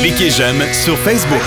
Cliquez 0.00 0.30
j'aime 0.30 0.62
sur 0.72 0.96
Facebook. 0.98 1.42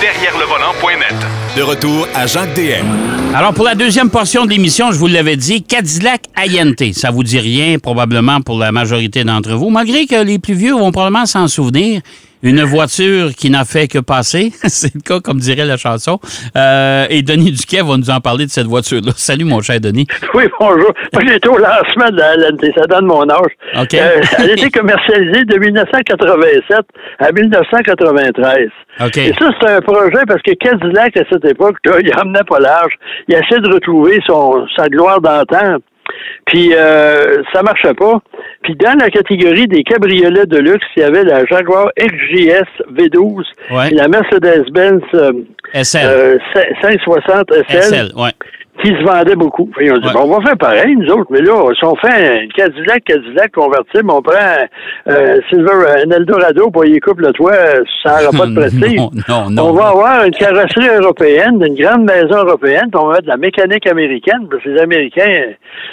Derrière 0.00 0.36
le 0.38 0.44
volant.net. 0.44 1.14
De 1.56 1.62
retour 1.62 2.06
à 2.14 2.26
Jacques 2.26 2.54
DM. 2.54 2.86
Alors, 3.34 3.52
pour 3.54 3.64
la 3.64 3.74
deuxième 3.74 4.10
portion 4.10 4.44
de 4.44 4.50
l'émission, 4.50 4.92
je 4.92 4.98
vous 4.98 5.06
l'avais 5.06 5.36
dit, 5.36 5.62
Cadillac 5.62 6.22
INT. 6.36 6.92
Ça 6.92 7.10
vous 7.10 7.24
dit 7.24 7.38
rien, 7.38 7.78
probablement, 7.78 8.40
pour 8.40 8.58
la 8.58 8.72
majorité 8.72 9.24
d'entre 9.24 9.52
vous, 9.54 9.70
malgré 9.70 10.06
que 10.06 10.22
les 10.22 10.38
plus 10.38 10.54
vieux 10.54 10.72
vont 10.72 10.92
probablement 10.92 11.26
s'en 11.26 11.48
souvenir. 11.48 12.00
Une 12.42 12.62
voiture 12.62 13.30
qui 13.36 13.50
n'a 13.50 13.64
fait 13.64 13.88
que 13.88 13.98
passer. 13.98 14.52
C'est 14.64 14.94
le 14.94 15.00
cas, 15.00 15.20
comme 15.20 15.38
dirait 15.38 15.66
la 15.66 15.76
chanson. 15.76 16.20
Euh, 16.56 17.06
et 17.10 17.22
Denis 17.22 17.52
Duquet 17.52 17.82
va 17.82 17.96
nous 17.96 18.10
en 18.10 18.20
parler 18.20 18.46
de 18.46 18.50
cette 18.50 18.66
voiture-là. 18.66 19.12
Salut, 19.16 19.44
mon 19.44 19.60
cher 19.60 19.80
Denis. 19.80 20.06
Oui, 20.34 20.44
bonjour. 20.60 20.92
Moi, 21.14 21.22
j'étais 21.26 21.48
au 21.48 21.58
lancement 21.58 22.10
de 22.10 22.16
la 22.16 22.36
LNT. 22.36 22.72
Ça 22.76 22.86
donne 22.86 23.06
mon 23.06 23.28
âge. 23.28 23.50
OK. 23.80 23.94
Euh, 23.94 24.20
elle 24.38 24.50
a 24.50 24.52
été 24.52 24.70
commercialisée 24.78 25.44
de 25.44 25.58
1987 25.58 26.78
à 27.18 27.32
1993. 27.32 28.68
OK. 29.00 29.16
Et 29.16 29.32
ça, 29.32 29.50
c'est 29.60 29.70
un 29.70 29.80
projet 29.80 30.24
parce 30.28 30.42
que 30.42 30.52
Cadillac, 30.54 31.16
à 31.16 31.22
cette 31.30 31.44
époque, 31.44 31.76
là, 31.86 31.94
il 32.00 32.12
emmenait 32.20 32.44
pas 32.48 32.60
large. 32.60 32.92
Il 33.26 33.34
essayait 33.34 33.60
de 33.60 33.72
retrouver 33.72 34.20
son, 34.26 34.64
sa 34.76 34.88
gloire 34.88 35.20
d'antan. 35.20 35.78
Puis 36.46 36.72
euh, 36.74 37.42
ça 37.52 37.62
marchait 37.62 37.94
pas. 37.94 38.20
Puis 38.62 38.74
dans 38.76 38.98
la 38.98 39.10
catégorie 39.10 39.66
des 39.66 39.82
cabriolets 39.82 40.46
de 40.46 40.58
luxe, 40.58 40.86
il 40.96 41.00
y 41.00 41.02
avait 41.04 41.24
la 41.24 41.44
Jaguar 41.46 41.90
XJS 41.98 42.64
V12 42.94 43.44
Ouais. 43.70 43.88
et 43.90 43.94
la 43.94 44.08
Mercedes-Benz 44.08 45.02
euh, 45.14 45.32
SL. 45.74 46.00
euh, 46.04 46.38
560 46.82 47.52
SL, 47.68 47.82
SL, 47.82 48.12
ouais. 48.16 48.30
Qui 48.82 48.88
se 48.90 49.02
vendait 49.04 49.34
beaucoup. 49.36 49.66
Puis 49.76 49.90
on 49.90 49.94
dit, 49.98 50.06
Ouais. 50.06 50.12
bon, 50.14 50.20
on 50.24 50.38
va 50.38 50.46
faire 50.46 50.56
pareil, 50.58 50.94
nous 50.96 51.10
autres. 51.12 51.26
Mais 51.30 51.40
là, 51.40 51.54
si 51.78 51.84
on 51.84 51.96
fait 51.96 52.12
un 52.42 52.46
Cadillac, 52.56 53.04
Cadillac 53.04 53.52
convertible, 53.52 54.10
on 54.10 54.22
prend 54.22 54.34
euh, 55.08 55.40
Silver, 55.50 56.02
un 56.06 56.10
Eldorado, 56.10 56.70
on 56.74 56.82
y 56.84 56.98
coupe 57.00 57.20
le 57.20 57.32
toit, 57.32 57.52
ça 58.02 58.20
n'aura 58.22 58.38
pas 58.38 58.46
de 58.46 58.54
prestige. 58.60 58.96
non, 58.98 59.10
non, 59.28 59.50
non. 59.50 59.62
On 59.68 59.72
va 59.72 59.88
avoir 59.88 60.24
une 60.24 60.30
carrosserie 60.32 60.88
européenne, 61.00 61.58
d'une 61.58 61.74
grande 61.74 62.04
maison 62.04 62.36
européenne, 62.44 62.88
puis 62.90 63.00
on 63.00 63.06
va 63.06 63.12
mettre 63.14 63.24
de 63.24 63.28
la 63.28 63.36
mécanique 63.36 63.86
américaine, 63.86 64.46
parce 64.50 64.62
que 64.62 64.68
les 64.70 64.80
Américains, 64.80 65.44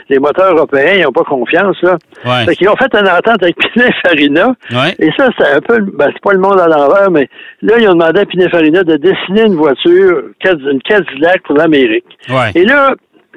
les 0.10 0.20
moteurs 0.20 0.56
européens, 0.56 0.94
ils 0.98 1.04
n'ont 1.04 1.12
pas 1.12 1.24
confiance, 1.24 1.78
là. 1.82 1.98
Ouais. 2.26 2.46
Fait 2.46 2.56
qu'ils 2.56 2.70
ont 2.70 2.76
fait 2.76 2.94
une 2.94 3.08
entente 3.08 3.42
avec 3.42 3.56
Pininfarina. 3.74 4.54
Ouais. 4.72 4.94
Et 5.00 5.10
ça, 5.18 5.30
c'est 5.38 5.48
un 5.56 5.60
peu, 5.62 5.80
ben, 5.94 6.10
c'est 6.14 6.22
pas 6.22 6.34
le 6.34 6.40
monde 6.40 6.60
à 6.60 6.68
l'envers, 6.68 7.10
mais 7.12 7.28
là, 7.62 7.76
ils 7.80 7.88
ont 7.90 7.94
demandé 7.94 8.22
à 8.22 8.26
Pininfarina 8.26 8.84
de 8.84 8.98
dessiner 8.98 9.44
une 9.48 9.56
voiture, 9.56 10.22
une 10.46 10.82
Cadillac 10.84 11.42
pour 11.44 11.56
l'Amérique. 11.56 12.06
Et 12.54 12.64
là, 12.64 12.75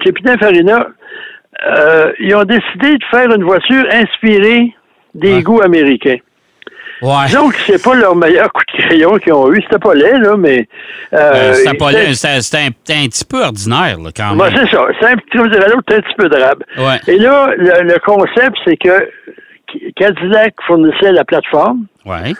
chez 0.05 0.12
Pininfarina, 0.12 0.86
euh, 1.67 2.12
ils 2.20 2.34
ont 2.36 2.44
décidé 2.44 2.92
de 2.98 3.05
faire 3.11 3.31
une 3.34 3.45
voiture 3.45 3.84
inspirée 3.92 4.72
des 5.14 5.36
Ouais. 5.36 5.42
goûts 5.42 5.61
américains. 5.62 6.19
Ouais. 7.00 7.27
Disons 7.27 7.48
que 7.50 7.56
c'est 7.67 7.83
pas 7.83 7.95
leur 7.95 8.17
meilleur 8.17 8.53
coup 8.53 8.62
de 8.77 8.83
crayon 8.83 9.19
qu'ils 9.19 9.33
ont 9.33 9.53
eu. 9.53 9.62
C'était 9.62 9.78
pas 9.78 9.95
laid, 9.95 10.19
là, 10.19 10.36
mais. 10.36 10.69
Euh, 11.12 11.17
Euh, 11.34 11.53
c'était 11.55 11.77
pas 11.77 11.89
c'était- 11.91 12.05
laid, 12.06 12.14
c'était 12.14 12.41
c'était 12.41 12.95
un, 12.95 13.06
petit 13.06 13.25
peu 13.25 13.41
ordinaire, 13.45 13.98
là, 14.03 14.11
quand 14.17 14.34
même. 14.34 14.50
c'est 14.56 14.70
ça. 14.77 14.84
C'est 15.00 15.06
un 15.06 15.17
petit, 15.17 15.39
comme 15.39 15.48
dirait 15.48 15.69
l'autre, 15.69 15.95
un 15.95 16.00
petit 16.00 16.14
peu 16.17 16.28
drabe. 16.28 16.64
Ouais. 16.77 16.98
Et 17.06 17.19
là, 17.19 17.50
le, 17.56 17.83
le 17.84 17.98
concept, 18.00 18.56
c'est 18.64 18.77
que 18.77 19.08
Cadillac 19.97 20.55
fournissait 20.67 21.12
la 21.12 21.25
plateforme 21.25 21.86
Ouais. 22.06 22.33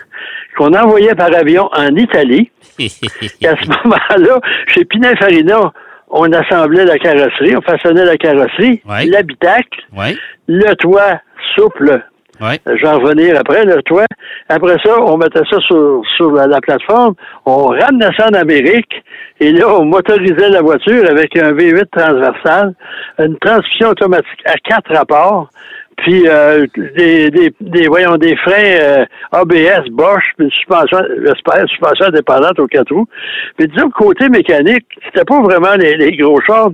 qu'on 0.57 0.73
envoyait 0.73 1.15
par 1.15 1.33
avion 1.33 1.69
en 1.73 1.95
Italie. 1.95 2.51
Et 2.79 3.47
à 3.47 3.55
ce 3.55 3.67
moment-là, 3.67 4.39
chez 4.67 4.83
Pininfarina, 4.85 5.71
on 6.09 6.31
assemblait 6.31 6.85
la 6.85 6.97
carrosserie, 6.97 7.55
on 7.55 7.61
façonnait 7.61 8.05
la 8.05 8.17
carrosserie, 8.17 8.81
Ouais. 8.87 9.05
l'habitacle, 9.05 9.79
ouais. 9.97 10.15
le 10.47 10.73
toit 10.75 11.19
souple. 11.55 12.01
Ouais. 12.41 12.57
Je 12.65 12.71
vais 12.81 12.87
en 12.87 12.99
revenir 12.99 13.35
après, 13.37 13.65
le 13.65 13.81
toit. 13.83 14.05
Après 14.47 14.75
ça, 14.83 14.97
on 15.01 15.17
mettait 15.17 15.41
ça 15.51 15.59
sur, 15.59 16.01
sur 16.15 16.31
la, 16.31 16.47
la 16.47 16.61
plateforme, 16.61 17.13
on 17.45 17.65
ramenait 17.67 18.09
ça 18.17 18.27
en 18.29 18.33
Amérique, 18.33 19.03
et 19.41 19.51
là, 19.51 19.67
on 19.67 19.83
motorisait 19.85 20.49
la 20.49 20.61
voiture 20.61 21.03
avec 21.09 21.35
un 21.37 21.51
V8 21.51 21.85
transversal, 21.91 22.73
une 23.19 23.37
transmission 23.39 23.89
automatique 23.89 24.41
à 24.45 24.53
quatre 24.63 24.93
rapports, 24.95 25.49
puis 26.03 26.27
euh, 26.27 26.65
des, 26.97 27.29
des, 27.31 27.53
des, 27.59 27.87
voyons, 27.87 28.17
des 28.17 28.35
freins 28.37 28.53
euh, 28.81 29.05
ABS, 29.31 29.89
Bosch, 29.91 30.23
puis 30.37 30.45
une 30.45 30.51
suspension, 30.51 30.99
j'espère, 31.25 31.67
suspension 31.67 32.05
indépendante 32.07 32.59
aux 32.59 32.67
quatre 32.67 32.93
roues. 32.93 33.07
Puis 33.57 33.67
disons 33.67 33.89
que 33.89 33.95
côté 33.95 34.29
mécanique, 34.29 34.85
c'était 35.05 35.25
pas 35.25 35.41
vraiment 35.41 35.75
les, 35.77 35.95
les 35.95 36.15
gros 36.17 36.39
chars. 36.41 36.69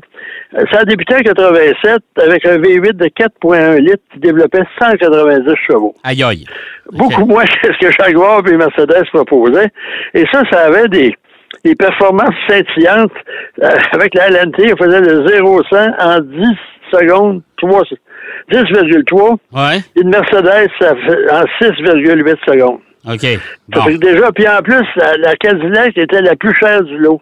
Euh, 0.57 0.63
Ça 0.71 0.79
a 0.79 0.85
débuté 0.85 1.15
en 1.15 1.19
87 1.19 2.01
avec 2.21 2.45
un 2.45 2.57
V8 2.57 2.93
de 2.93 3.05
4.1 3.05 3.77
litres 3.79 4.03
qui 4.13 4.19
développait 4.19 4.63
190 4.79 5.55
chevaux. 5.67 5.93
Aïe, 6.03 6.23
aïe. 6.23 6.45
Beaucoup 6.91 7.25
moins 7.25 7.43
que 7.61 7.73
ce 7.73 7.87
que 7.87 7.91
Jaguar 7.91 8.41
et 8.47 8.57
Mercedes 8.57 9.05
proposaient. 9.11 9.69
Et 10.13 10.25
ça, 10.31 10.43
ça 10.51 10.65
avait 10.65 10.87
des, 10.87 11.15
des 11.63 11.75
performances 11.75 12.35
scintillantes. 12.47 13.11
Euh, 13.63 13.69
avec 13.91 14.13
la 14.15 14.27
LNT, 14.29 14.73
on 14.73 14.77
faisait 14.77 15.01
le 15.01 15.25
0-100 15.25 15.95
en 15.99 16.19
10 16.19 16.45
secondes, 16.91 17.41
3 17.57 17.83
10,3. 18.51 19.37
Ouais. 19.53 19.81
Une 19.95 20.09
Mercedes, 20.09 20.69
ça 20.79 20.95
fait 20.95 21.31
en 21.31 21.43
6,8 21.61 22.35
secondes. 22.47 22.79
OK. 23.07 23.39
Ça 23.73 23.81
fait 23.83 23.97
déjà, 23.97 24.31
puis 24.31 24.47
en 24.47 24.61
plus, 24.63 24.81
la, 24.95 25.13
la 25.17 25.35
Cadillac 25.35 25.95
était 25.97 26.21
la 26.21 26.35
plus 26.35 26.55
chère 26.59 26.81
du 26.83 26.97
lot. 26.97 27.21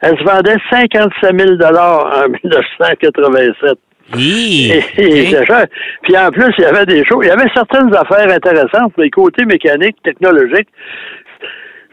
Elle 0.00 0.16
se 0.18 0.24
vendait 0.24 0.56
57 0.70 1.38
000 1.38 1.52
en 1.62 2.28
1987. 2.44 3.78
Hi, 4.16 4.72
Et- 4.96 5.02
et 5.20 5.44
cher. 5.44 5.66
Puis 6.02 6.16
en 6.16 6.30
plus, 6.30 6.50
il 6.56 6.62
y 6.62 6.64
avait 6.64 6.86
des 6.86 7.04
choses. 7.04 7.24
Il 7.24 7.28
y 7.28 7.30
avait 7.30 7.48
certaines 7.54 7.94
affaires 7.94 8.30
intéressantes, 8.34 8.92
mais 8.96 9.10
côté 9.10 9.44
mécanique, 9.44 9.96
technologique, 10.02 10.68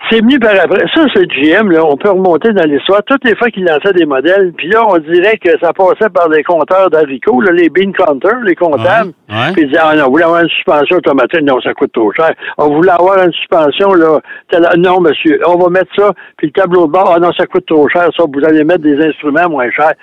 c'est 0.10 0.20
venu 0.22 0.40
par 0.40 0.52
après. 0.64 0.86
Ça, 0.94 1.04
c'est 1.14 1.26
GM, 1.28 1.72
là. 1.72 1.84
On 1.86 1.98
peut 1.98 2.10
remonter 2.10 2.52
dans 2.54 2.64
l'histoire. 2.64 3.02
Toutes 3.06 3.24
les 3.26 3.36
fois 3.36 3.50
qu'ils 3.50 3.66
lançaient 3.66 3.94
des 3.94 4.06
modèles, 4.06 4.54
puis 4.58 4.70
là, 4.70 4.84
on 4.88 4.98
dirait 4.98 5.38
que 5.38 5.50
ça 5.62 5.74
passait 5.74 6.10
par 6.14 6.30
les 6.30 6.44
compteurs 6.44 6.90
d'haricots, 6.90 7.42
là, 7.42 7.52
les 7.52 7.70
bean 7.70 7.92
counters, 7.92 8.40
les 8.44 8.56
comptables. 8.56 9.12
Ouais, 9.30 9.36
ouais. 9.36 9.54
Puis 9.54 9.62
ils 9.64 9.68
disaient, 9.70 9.82
ah 9.84 9.96
non, 9.96 10.06
on 10.08 10.12
voulait 10.12 10.24
avoir 10.26 10.42
une 10.42 10.50
suspension 10.50 10.98
automatique. 10.98 11.42
Non, 11.42 11.60
ça 11.62 11.74
coûte 11.74 11.92
trop 11.94 12.12
cher. 12.14 12.34
On 12.58 12.70
voulait 12.76 12.92
avoir 12.92 13.24
une 13.24 13.34
suspension, 13.34 13.94
là. 13.94 14.20
Telle- 14.50 14.68
Non, 14.78 15.00
monsieur, 15.02 15.40
on 15.48 15.56
va 15.58 15.70
mettre 15.70 15.92
ça. 15.96 16.12
Puis 16.38 16.48
le 16.48 16.54
tableau 16.62 16.88
de 16.88 16.92
bord, 16.92 17.14
ah 17.16 17.20
non, 17.20 17.32
ça 17.34 17.46
coûte 17.46 17.66
trop 17.66 17.88
cher. 17.90 18.10
Ça, 18.16 18.24
vous 18.32 18.46
allez 18.46 18.64
mettre 18.64 18.82
des 18.84 19.00
instruments 19.04 19.50
moins 19.50 19.70
chers. 19.72 19.94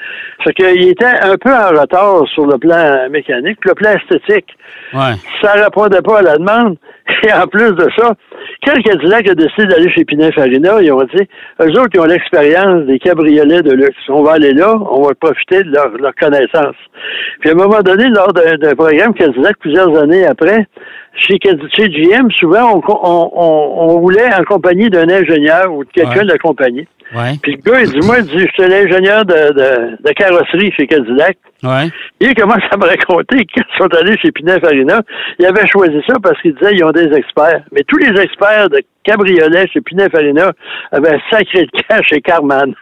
Fait 0.45 0.53
qu'il 0.55 0.89
était 0.89 1.05
un 1.07 1.37
peu 1.37 1.51
en 1.53 1.81
retard 1.81 2.27
sur 2.35 2.47
le 2.47 2.59
plan 2.59 3.09
mécanique. 3.11 3.59
Puis 3.61 3.71
le 3.71 3.75
plan 3.75 3.91
esthétique, 3.91 4.57
Ouais. 4.95 5.15
ça 5.43 5.53
répondait 5.53 6.03
pas 6.03 6.19
à 6.19 6.23
la 6.23 6.37
demande. 6.37 6.77
Et 7.27 7.33
en 7.33 7.47
plus 7.47 7.73
de 7.73 7.89
ça, 7.99 8.13
quand 8.65 8.81
Cadillac 8.83 9.29
a 9.29 9.35
décidé 9.35 9.67
d'aller 9.67 9.91
chez 9.91 10.05
Pininfarina, 10.05 10.81
ils 10.83 10.93
ont 10.93 11.03
dit, 11.03 11.29
eux 11.61 11.71
autres, 11.81 11.91
ils 11.95 12.01
ont 12.01 12.05
l'expérience 12.05 12.85
des 12.87 12.99
cabriolets 12.99 13.63
de 13.63 13.73
luxe. 13.73 13.97
On 14.09 14.23
va 14.23 14.33
aller 14.35 14.53
là, 14.53 14.75
on 14.91 15.03
va 15.03 15.15
profiter 15.15 15.63
de 15.65 15.71
leur, 15.71 15.89
leur 15.99 16.15
connaissance. 16.15 16.77
Puis 17.41 17.51
à 17.51 17.53
un 17.53 17.57
moment 17.57 17.81
donné, 17.83 18.05
lors 18.09 18.33
d'un 18.33 18.75
programme 18.77 19.15
Cadillac, 19.15 19.57
plusieurs 19.59 19.97
années 20.01 20.25
après, 20.25 20.67
chez, 21.15 21.39
chez 21.77 21.89
GM, 21.89 22.31
souvent, 22.39 22.75
on, 22.77 22.83
on, 22.89 23.31
on, 23.35 23.85
on 23.85 23.99
roulait 23.99 24.33
en 24.35 24.45
compagnie 24.45 24.89
d'un 24.91 25.09
ingénieur 25.09 25.73
ou 25.73 25.85
de 25.85 25.91
quelqu'un 25.91 26.19
Ouais. 26.21 26.25
de 26.25 26.31
la 26.31 26.39
compagnie. 26.39 26.87
Ouais. 27.15 27.35
Puis 27.43 27.57
le 27.65 27.71
gars, 27.71 27.81
il 27.83 27.91
dit, 27.91 28.07
moi, 28.07 28.17
il 28.21 28.25
dit, 28.25 28.39
je 28.39 28.63
suis 28.63 28.71
l'ingénieur 28.71 29.25
de, 29.25 29.35
de, 29.35 29.97
de 30.03 30.13
carrosserie 30.15 30.73
chez 30.73 30.87
Cadillac. 30.87 31.37
Ouais. 31.63 31.87
Et 32.21 32.27
il 32.27 32.35
commence 32.35 32.63
à 32.71 32.77
me 32.77 32.85
raconter 32.87 33.45
qu'ils 33.45 33.63
sont 33.79 33.87
allés 33.95 34.17
chez 34.19 34.33
Pininfarina. 34.33 35.01
Ils 35.39 35.47
avaient 35.47 35.67
choisi 35.67 35.97
ça 36.09 36.15
parce 36.23 36.41
qu'ils 36.41 36.55
disaient 36.55 36.73
qu'ils 36.75 36.85
ont 36.85 36.91
des 36.91 37.13
experts. 37.15 37.63
Mais 37.73 37.83
tous 37.87 37.99
les 37.99 38.21
experts 38.21 38.71
de 38.71 38.81
cabriolet 39.05 39.67
chez 39.73 39.81
Pininfarina 39.83 40.53
avaient 40.91 41.15
un 41.15 41.21
sacré 41.31 41.63
de 41.67 41.83
cash 41.89 42.07
chez 42.09 42.21
Carman. 42.21 42.75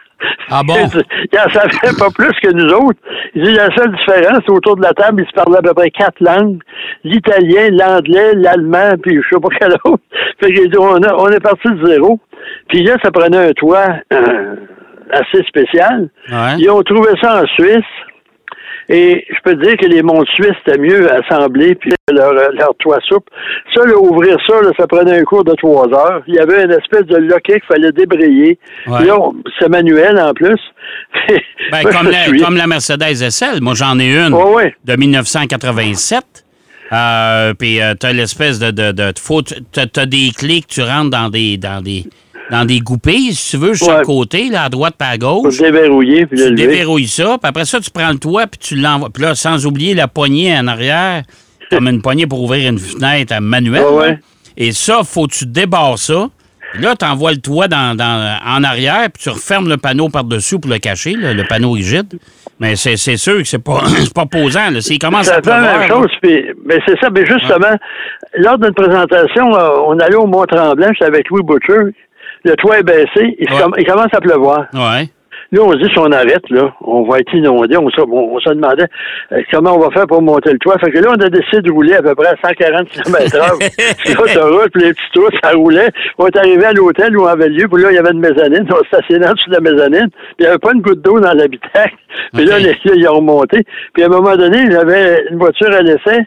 Ah 0.51 0.61
bon? 0.65 0.75
Ils 1.33 1.39
en 1.39 1.49
savaient 1.49 1.97
pas 1.97 2.09
plus 2.15 2.31
que 2.43 2.51
nous 2.53 2.71
autres. 2.73 2.99
Ils 3.33 3.43
disent 3.43 3.55
la 3.57 3.75
seule 3.75 3.91
différence, 3.91 4.47
autour 4.49 4.75
de 4.77 4.83
la 4.83 4.93
table, 4.93 5.23
ils 5.23 5.27
se 5.27 5.33
parlaient 5.33 5.57
à 5.57 5.61
peu 5.63 5.73
près 5.73 5.89
quatre 5.89 6.19
langues. 6.19 6.59
L'italien, 7.03 7.69
l'anglais, 7.71 8.33
l'allemand, 8.35 8.91
puis 9.01 9.15
je 9.17 9.35
sais 9.35 9.41
pas 9.41 9.47
quel 9.59 9.73
autre. 9.83 10.03
Fait 10.39 10.53
qu'ils 10.53 10.69
disent, 10.69 10.79
on, 10.79 11.01
a- 11.01 11.15
on 11.15 11.27
est 11.29 11.39
parti 11.39 11.67
de 11.69 11.87
zéro. 11.87 12.19
Puis 12.69 12.83
là, 12.83 12.97
ça 13.03 13.11
prenait 13.11 13.49
un 13.49 13.51
toit 13.51 13.95
euh, 14.13 14.55
assez 15.11 15.43
spécial. 15.47 16.09
Ouais. 16.29 16.57
Ils 16.59 16.69
ont 16.69 16.83
trouvé 16.83 17.09
ça 17.21 17.41
en 17.43 17.47
Suisse. 17.47 17.85
Et 18.89 19.25
je 19.29 19.35
peux 19.43 19.55
te 19.55 19.65
dire 19.65 19.77
que 19.77 19.85
les 19.85 20.01
montres 20.01 20.29
suisses, 20.33 20.55
c'était 20.65 20.77
mieux 20.77 21.09
assemblés, 21.13 21.75
puis 21.75 21.93
leur, 22.11 22.33
leur 22.33 22.75
toit 22.79 22.99
souple. 23.07 23.31
Ça, 23.73 23.85
là, 23.85 23.95
ouvrir 23.97 24.37
ça, 24.45 24.61
là, 24.61 24.71
ça 24.77 24.85
prenait 24.85 25.17
un 25.17 25.23
cours 25.23 25.45
de 25.45 25.53
trois 25.53 25.87
heures. 25.87 26.21
Il 26.27 26.35
y 26.35 26.39
avait 26.39 26.63
une 26.63 26.71
espèce 26.71 27.05
de 27.05 27.15
loquet 27.15 27.61
qu'il 27.61 27.67
fallait 27.71 27.93
débrayer. 27.93 28.59
Ouais. 28.87 29.05
Là, 29.05 29.17
c'est 29.59 29.69
manuel 29.69 30.19
en 30.19 30.33
plus. 30.33 30.59
Ben, 31.71 31.83
comme, 31.83 32.09
la, 32.09 32.25
souviens. 32.25 32.45
comme 32.45 32.57
la 32.57 32.67
Mercedes 32.67 33.29
SL. 33.29 33.61
Moi, 33.61 33.75
j'en 33.75 33.97
ai 33.97 34.13
une 34.13 34.33
ouais. 34.33 34.75
de 34.83 34.95
1987. 34.97 36.43
Euh, 36.91 37.53
puis 37.53 37.81
euh, 37.81 37.93
t'as 37.97 38.11
l'espèce 38.11 38.59
de, 38.59 38.71
de, 38.71 38.91
de 38.91 39.13
faut, 39.17 39.41
t'as, 39.41 39.85
t'as 39.85 40.05
des 40.05 40.31
clés 40.37 40.61
que 40.61 40.67
tu 40.67 40.81
rentres 40.81 41.11
dans 41.11 41.29
des 41.29 41.55
dans 41.55 41.81
des 41.81 42.03
dans 42.51 42.65
des 42.65 42.79
goupilles, 42.79 43.33
si 43.33 43.51
tu 43.51 43.57
veux, 43.57 43.73
sur 43.73 43.87
Ouais. 43.87 43.99
le 43.99 44.05
côté, 44.05 44.49
là, 44.49 44.63
à 44.65 44.69
droite 44.69 44.95
pas 44.97 45.07
à 45.07 45.17
Pour 45.17 45.43
gauche. 45.43 45.59
le 45.59 45.71
déverrouiller, 45.71 46.25
puis 46.25 46.37
le 46.37 46.49
Tu 46.49 46.55
déverrouilles 46.55 47.07
ça, 47.07 47.37
puis 47.41 47.49
après 47.49 47.65
ça, 47.65 47.79
tu 47.79 47.89
prends 47.89 48.09
le 48.11 48.19
toit, 48.19 48.45
puis 48.47 48.59
tu 48.59 48.75
l'envoies. 48.75 49.09
Puis 49.09 49.23
là, 49.23 49.33
sans 49.35 49.65
oublier 49.65 49.93
la 49.93 50.07
poignée 50.07 50.55
en 50.57 50.67
arrière, 50.67 51.23
comme 51.69 51.87
une 51.87 52.01
poignée 52.01 52.27
pour 52.27 52.41
ouvrir 52.43 52.69
une 52.69 52.77
fenêtre 52.79 53.33
à 53.33 53.39
manuel. 53.39 53.81
Ouais, 53.83 53.89
là. 53.89 54.11
ouais. 54.11 54.19
Et 54.57 54.71
ça, 54.73 55.01
faut 55.03 55.27
que 55.27 55.33
tu 55.33 55.45
débarres 55.45 55.97
ça. 55.97 56.27
Puis 56.73 56.81
Là, 56.83 56.95
tu 56.95 57.03
envoies 57.05 57.31
le 57.33 57.37
toit 57.41 57.67
dans, 57.67 57.95
dans- 57.97 58.37
en 58.45 58.63
arrière, 58.63 59.07
puis 59.13 59.23
tu 59.23 59.29
refermes 59.29 59.67
le 59.67 59.75
panneau 59.77 60.07
par-dessus 60.09 60.57
pour 60.59 60.71
le 60.71 60.77
cacher, 60.79 61.15
là, 61.15 61.33
le 61.33 61.43
panneau 61.43 61.71
rigide. 61.71 62.17
Mais 62.61 62.75
c'est 62.75 62.95
sûr 63.17 63.37
que 63.39 63.43
c'est 63.43 63.59
pas, 63.63 63.81
pas 64.15 64.25
posant. 64.25 64.69
Là. 64.69 64.79
S'il 64.81 64.99
commence 64.99 65.25
Ça 65.25 65.37
à 65.37 65.41
fait 65.41 65.49
la 65.49 65.79
même 65.79 65.89
chose. 65.89 66.09
Puis, 66.21 66.43
mais 66.65 66.79
c'est 66.87 66.97
ça. 66.99 67.09
Mais 67.09 67.25
justement, 67.25 67.75
lors 68.37 68.57
d'une 68.57 68.73
présentation, 68.73 69.53
euh, 69.55 69.69
on 69.87 69.99
allait 69.99 70.15
au 70.15 70.27
Mont-Tremblant, 70.27 70.87
j'étais 70.93 71.05
avec 71.05 71.29
Louis 71.29 71.43
Butcher. 71.43 71.91
Le 72.43 72.55
toit 72.55 72.79
est 72.79 72.83
baissé. 72.83 73.35
Il, 73.39 73.47
Ouais. 73.51 73.59
il 73.77 73.85
commence 73.85 74.13
à 74.13 74.19
pleuvoir. 74.21 74.65
Ouais. 74.73 75.09
Là, 75.53 75.59
on 75.63 75.71
se 75.73 75.77
dit, 75.79 75.89
si 75.91 75.99
on 75.99 76.09
arrête, 76.13 76.49
là, 76.49 76.73
on 76.79 77.03
va 77.03 77.19
être 77.19 77.33
inondé. 77.33 77.75
On, 77.75 77.89
se- 77.89 77.99
on- 77.99 78.35
on 78.35 78.39
se 78.39 78.49
demandait 78.51 78.85
euh, 79.33 79.41
comment 79.51 79.75
on 79.75 79.79
va 79.79 79.89
faire 79.91 80.07
pour 80.07 80.21
monter 80.21 80.53
le 80.53 80.57
toit. 80.59 80.77
Fait 80.79 80.89
que 80.91 80.99
là, 80.99 81.09
on 81.09 81.19
a 81.21 81.27
décidé 81.29 81.61
de 81.61 81.69
rouler 81.71 81.93
à 81.95 82.01
peu 82.01 82.15
près 82.15 82.27
à 82.27 82.35
140 82.41 82.87
km 82.87 83.35
heure 83.35 83.57
sur 84.05 84.21
l'autoroute, 84.21 84.69
puis 84.73 84.83
les 84.83 84.93
petits 84.93 85.11
tours, 85.13 85.29
ça 85.43 85.51
roulait. 85.51 85.89
On 86.17 86.27
est 86.27 86.37
arrivé 86.37 86.63
à 86.63 86.71
l'hôtel 86.71 87.17
où 87.17 87.23
on 87.23 87.27
avait 87.27 87.49
lieu, 87.49 87.67
puis 87.67 87.83
là, 87.83 87.91
il 87.91 87.95
y 87.95 87.97
avait 87.97 88.11
une 88.11 88.21
mezzanine. 88.21 88.65
On 88.71 88.83
stationnait 88.85 89.27
en 89.27 89.33
dessous 89.33 89.49
de 89.49 89.55
la 89.55 89.59
mezzanine. 89.59 90.07
Puis 90.09 90.35
il 90.39 90.43
n'y 90.43 90.47
avait 90.47 90.57
pas 90.59 90.71
une 90.73 90.81
goutte 90.81 91.01
d'eau 91.01 91.19
dans 91.19 91.33
l'habitacle. 91.33 91.95
Puis 92.33 92.45
là, 92.45 92.57
les 92.57 92.71
là, 92.71 92.93
ils 92.95 93.07
ont 93.09 93.15
remonté. 93.15 93.65
Puis 93.93 94.03
à 94.03 94.05
un 94.05 94.09
moment 94.09 94.37
donné, 94.37 94.71
j'avais 94.71 95.21
une 95.31 95.37
voiture 95.37 95.73
à 95.73 95.81
l'essai. 95.81 96.21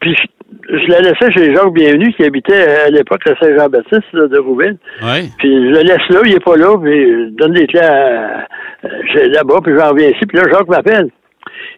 Puis 0.00 0.14
je, 0.16 0.78
je 0.78 0.86
la 0.90 1.00
laissais 1.00 1.30
chez 1.32 1.54
Jacques 1.54 1.72
Bienvenu, 1.72 2.12
qui 2.14 2.24
habitait 2.24 2.62
à 2.86 2.90
l'époque 2.90 3.26
à 3.26 3.36
Saint-Jean-Baptiste, 3.36 4.14
de 4.14 4.38
Roubaix. 4.38 4.72
Ouais. 5.02 5.24
Puis 5.38 5.52
je 5.52 5.70
le 5.74 5.80
laisse 5.82 6.08
là, 6.08 6.20
il 6.24 6.34
est 6.34 6.44
pas 6.44 6.56
là, 6.56 6.76
puis 6.78 7.02
je 7.26 7.30
donne 7.36 7.54
les 7.54 7.66
clés 7.66 7.80
à- 7.80 8.46
euh, 8.84 8.88
j'ai- 9.12 9.28
là-bas, 9.28 9.58
puis 9.62 9.74
j'en 9.78 9.90
reviens 9.90 10.08
ici, 10.08 10.26
puis 10.26 10.38
là, 10.38 10.44
Jacques 10.50 10.68
m'appelle. 10.68 11.10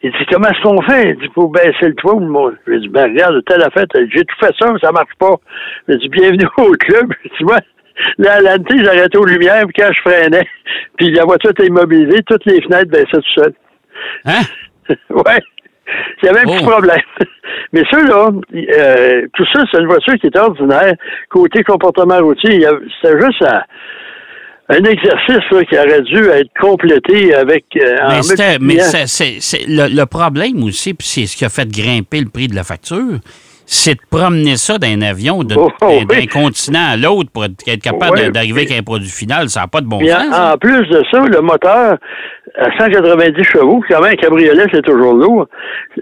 Il 0.05 0.11
dit, 0.11 0.27
comment 0.31 0.49
est-ce 0.49 0.63
qu'on 0.63 0.83
fait? 0.83 1.11
Il 1.11 1.17
dit, 1.19 1.29
pour 1.35 1.51
baisser 1.51 1.73
le 1.89 1.95
toit 1.95 2.15
ou 2.15 2.21
le 2.21 2.27
mont? 2.27 2.53
Je 2.67 2.73
lui 2.73 2.81
dis, 2.81 2.89
ben 2.89 3.05
regarde, 3.11 3.41
telle 3.47 3.63
affaire, 3.63 3.85
j'ai 3.95 4.25
tout 4.25 4.37
fait 4.41 4.53
ça, 4.59 4.73
mais 4.73 4.79
ça 4.81 4.93
marche 4.93 5.15
pas. 5.19 5.35
Il 5.89 5.99
dit, 5.99 6.09
bienvenue 6.09 6.47
au 6.59 6.73
club. 6.73 7.13
Moi, 7.41 7.57
là, 8.19 8.35
à 8.35 8.41
l'année, 8.41 8.85
j'arrêtais 8.85 9.19
aux 9.19 9.25
lumières, 9.25 9.65
puis 9.67 9.83
quand 9.83 9.91
je 9.93 10.01
freinais, 10.01 10.47
puis 10.97 11.11
la 11.13 11.25
voiture 11.25 11.51
était 11.51 11.67
immobilisée, 11.67 12.23
toutes 12.27 12.45
les 12.47 12.61
fenêtres 12.63 12.91
baissaient 12.91 13.05
tout 13.13 13.41
seul. 13.43 13.53
Hein? 14.25 14.43
ouais. 15.11 15.41
Il 16.23 16.27
y 16.27 16.29
avait 16.29 16.41
un 16.41 16.45
petit 16.45 16.65
Oh. 16.65 16.69
problème. 16.71 17.01
Mais 17.73 17.83
ceux-là, 17.91 18.29
euh, 18.55 19.23
tout 19.35 19.45
ça, 19.53 19.63
c'est 19.71 19.81
une 19.81 19.87
voiture 19.87 20.15
qui 20.21 20.27
est 20.27 20.37
ordinaire. 20.37 20.95
Côté 21.31 21.63
comportement 21.65 22.19
routier, 22.19 22.67
c'était 23.03 23.19
juste 23.21 23.43
un, 23.43 23.63
un 24.69 24.85
exercice 24.85 25.51
là, 25.51 25.65
qui 25.65 25.77
aurait 25.79 26.03
dû 26.03 26.25
être 26.29 26.51
complété 26.61 27.35
avec... 27.35 27.65
euh, 27.77 27.97
Mais, 28.61 28.77
le, 29.69 29.95
le 29.95 30.05
problème 30.07 30.63
aussi, 30.65 30.95
puis 30.95 31.07
c'est 31.07 31.27
ce 31.27 31.37
qui 31.37 31.45
a 31.45 31.49
fait 31.49 31.69
grimper 31.69 32.21
le 32.21 32.29
prix 32.29 32.49
de 32.49 32.55
la 32.55 32.65
facture, 32.65 33.19
c'est 33.67 33.95
de 33.95 34.01
promener 34.11 34.57
ça 34.57 34.79
d'un 34.79 35.01
avion 35.03 35.41
Oh, 35.57 35.71
oh, 35.81 35.87
d'un 36.09 36.17
oui. 36.17 36.27
continent 36.27 36.93
à 36.93 36.97
l'autre 36.97 37.31
pour 37.33 37.45
être, 37.45 37.65
capable 37.83 38.31
d'arriver 38.31 38.63
avec 38.63 38.79
un 38.79 38.83
produit 38.83 39.09
final. 39.09 39.49
Ça 39.49 39.61
n'a 39.61 39.67
pas 39.67 39.81
de 39.81 39.87
bon 39.87 40.01
sens. 40.01 40.11
en, 40.11 40.33
hein? 40.33 40.53
en 40.53 40.59
plus 40.59 40.87
de 40.89 41.03
ça, 41.11 41.21
le 41.21 41.41
moteur 41.41 41.99
à 42.57 42.79
190 42.79 43.45
chevaux, 43.45 43.83
quand 43.89 44.01
même, 44.01 44.13
un 44.13 44.17
cabriolet, 44.17 44.67
c'est 44.73 44.83
toujours 44.83 45.15
lourd. 45.15 45.47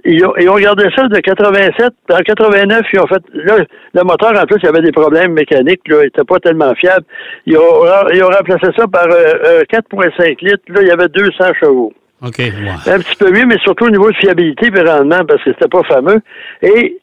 Ils 0.05 0.25
ont, 0.25 0.33
ils 0.39 0.49
ont 0.49 0.57
gardé 0.57 0.85
ça 0.97 1.07
de 1.07 1.19
87. 1.19 1.93
En 2.13 2.19
89, 2.19 2.83
ils 2.93 3.01
ont 3.01 3.07
fait. 3.07 3.23
Là, 3.35 3.59
le 3.95 4.03
moteur, 4.03 4.33
en 4.37 4.47
plus, 4.47 4.59
il 4.63 4.67
y 4.67 4.69
avait 4.69 4.83
des 4.83 4.93
problèmes 4.93 5.33
mécaniques. 5.33 5.87
Là, 5.87 5.99
il 6.01 6.05
n'était 6.05 6.25
pas 6.25 6.39
tellement 6.41 6.75
fiable. 6.75 7.05
Ils 7.47 7.57
ont, 7.57 7.85
ils 8.13 8.23
ont 8.23 8.29
remplacé 8.29 8.67
ça 8.77 8.87
par 8.89 9.07
euh, 9.07 9.35
euh, 9.45 9.63
4,5 9.73 10.45
litres. 10.45 10.63
Là, 10.69 10.83
il 10.83 10.89
y 10.89 10.91
avait 10.91 11.09
200 11.09 11.33
chevaux. 11.61 11.93
OK. 12.23 12.41
Un 12.41 12.99
petit 12.99 13.17
peu 13.19 13.31
mieux, 13.31 13.47
mais 13.47 13.57
surtout 13.63 13.87
au 13.87 13.91
niveau 13.91 14.11
de 14.11 14.17
fiabilité 14.17 14.71
et 14.75 14.81
rendement, 14.83 15.25
parce 15.27 15.43
que 15.43 15.51
c'était 15.53 15.69
pas 15.69 15.83
fameux. 15.85 16.21
Et 16.63 16.99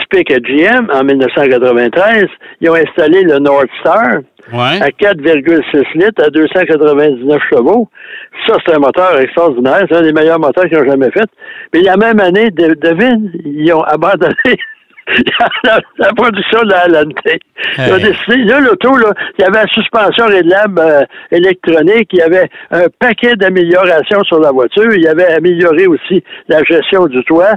typique 0.00 0.30
à 0.30 0.38
GM, 0.40 0.88
en 0.92 1.04
1993, 1.04 2.26
ils 2.60 2.70
ont 2.70 2.74
installé 2.74 3.22
le 3.22 3.38
North 3.38 3.68
Star 3.80 4.18
Ouais. 4.52 4.82
à 4.82 4.88
4,6 4.90 5.84
litres 5.94 6.20
à 6.24 6.28
299 6.30 7.40
chevaux. 7.48 7.88
Ça, 8.46 8.56
c'est 8.66 8.74
un 8.74 8.80
moteur 8.80 9.16
extraordinaire. 9.20 9.84
C'est 9.88 9.96
un 9.96 10.02
des 10.02 10.12
meilleurs 10.12 10.40
moteurs 10.40 10.64
qu'ils 10.64 10.78
ont 10.78 10.84
jamais 10.84 11.10
fait. 11.12 11.28
Mais 11.72 11.80
la 11.82 11.96
même 11.96 12.18
année, 12.18 12.50
de- 12.50 12.74
devine, 12.74 13.30
ils 13.44 13.72
ont 13.72 13.82
abandonné 13.84 14.34
la, 15.64 15.78
la 15.98 16.12
production 16.12 16.62
de 16.62 16.70
la 16.70 16.86
LNT. 16.88 17.38
Ils 17.78 17.92
ont 17.92 17.96
Hey. 17.98 18.02
décidé, 18.02 18.44
là, 18.44 18.60
l'auto, 18.60 18.96
là, 18.96 19.12
il 19.38 19.42
y 19.42 19.44
avait 19.44 19.62
la 19.62 19.68
suspension 19.72 20.26
réglable 20.26 20.80
euh, 20.80 21.02
électronique, 21.30 22.08
il 22.12 22.18
y 22.18 22.22
avait 22.22 22.48
un 22.72 22.86
paquet 22.98 23.34
d'améliorations 23.36 24.22
sur 24.24 24.40
la 24.40 24.50
voiture, 24.50 24.92
il 24.92 25.02
y 25.04 25.08
avait 25.08 25.32
amélioré 25.34 25.86
aussi 25.86 26.22
la 26.48 26.62
gestion 26.64 27.06
du 27.06 27.22
toit. 27.24 27.54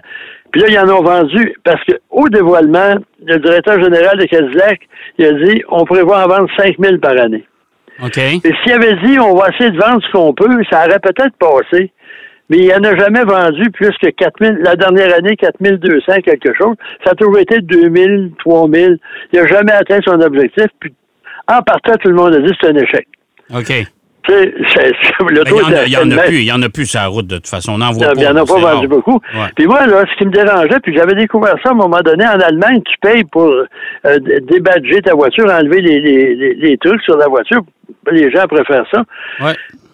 Puis 0.55 0.63
là, 0.63 0.69
ils 0.69 0.79
en 0.79 0.95
ont 0.95 1.03
vendu 1.03 1.53
parce 1.65 1.83
que 1.83 1.95
au 2.09 2.29
dévoilement, 2.29 2.95
le 3.25 3.39
directeur 3.39 3.77
général 3.83 4.17
de 4.17 4.23
Cadillac, 4.23 4.79
il 5.17 5.25
a 5.25 5.33
dit 5.33 5.61
on 5.67 5.83
prévoit 5.83 6.23
en 6.23 6.27
vendre 6.29 6.47
5 6.55 6.77
000 6.79 6.97
par 6.99 7.19
année. 7.19 7.43
OK. 8.01 8.17
Et 8.17 8.39
s'il 8.39 8.71
avait 8.71 8.95
dit 9.03 9.19
on 9.19 9.35
va 9.35 9.49
essayer 9.49 9.71
de 9.71 9.77
vendre 9.77 10.01
ce 10.01 10.11
qu'on 10.13 10.33
peut, 10.33 10.47
ça 10.71 10.85
aurait 10.85 10.99
peut-être 10.99 11.35
passé. 11.37 11.91
Mais 12.49 12.59
il 12.59 12.67
n'en 12.69 12.89
a 12.89 12.95
jamais 12.95 13.25
vendu 13.25 13.69
plus 13.71 13.91
que 14.01 14.09
4 14.11 14.33
000. 14.39 14.55
La 14.61 14.77
dernière 14.77 15.13
année, 15.13 15.35
4 15.35 15.57
200 15.61 16.21
quelque 16.23 16.53
chose. 16.57 16.75
Ça 17.03 17.11
a 17.11 17.15
toujours 17.15 17.37
été 17.39 17.59
2 17.59 17.93
000, 17.93 18.29
3 18.39 18.69
000. 18.73 18.93
Il 19.33 19.39
n'a 19.41 19.47
jamais 19.47 19.73
atteint 19.73 19.99
son 20.07 20.21
objectif. 20.21 20.67
Puis, 20.79 20.93
en 21.49 21.61
partant, 21.63 21.95
tout 22.01 22.07
le 22.07 22.15
monde 22.15 22.33
a 22.33 22.39
dit 22.39 22.53
c'est 22.61 22.69
un 22.69 22.75
échec. 22.75 23.05
OK. 23.53 23.73
Tu 24.27 24.33
sais, 24.33 24.53
Il 25.85 25.89
n'y 25.89 25.97
en, 25.97 26.11
a- 26.11 26.15
en 26.15 26.27
plus. 26.27 26.35
Il 26.37 26.43
y 26.45 26.51
en 26.51 26.61
a 26.61 26.69
plus 26.69 26.85
sur 26.85 26.99
la 26.99 27.07
route, 27.07 27.27
de 27.27 27.35
toute 27.35 27.47
façon. 27.47 27.73
On 27.73 27.77
n'en 27.77 27.91
voit 27.91 28.07
il 28.15 28.19
n'y 28.19 28.27
en 28.27 28.35
a 28.35 28.45
pas 28.45 28.57
vendu 28.59 28.87
beaucoup. 28.87 29.19
Ouais. 29.33 29.47
Puis 29.55 29.67
moi, 29.67 29.85
là, 29.85 30.03
ce 30.11 30.17
qui 30.17 30.25
me 30.25 30.31
dérangeait, 30.31 30.79
puis 30.81 30.95
j'avais 30.95 31.13
découvert 31.15 31.55
ça 31.63 31.69
à 31.69 31.71
un 31.71 31.75
moment 31.75 32.01
donné 32.01 32.25
en 32.25 32.39
Allemagne, 32.39 32.81
tu 32.85 32.95
payes 33.01 33.23
pour 33.25 33.47
euh, 33.51 34.19
débadger 34.49 35.01
ta 35.01 35.13
voiture, 35.13 35.45
enlever 35.45 35.81
les, 35.81 35.99
les, 35.99 36.35
les, 36.35 36.53
les 36.55 36.77
trucs 36.77 37.01
sur 37.03 37.17
la 37.17 37.27
voiture. 37.27 37.61
Les 38.11 38.31
gens 38.31 38.45
préfèrent 38.47 38.85
ça. 38.91 39.03
Ouais. 39.41 39.53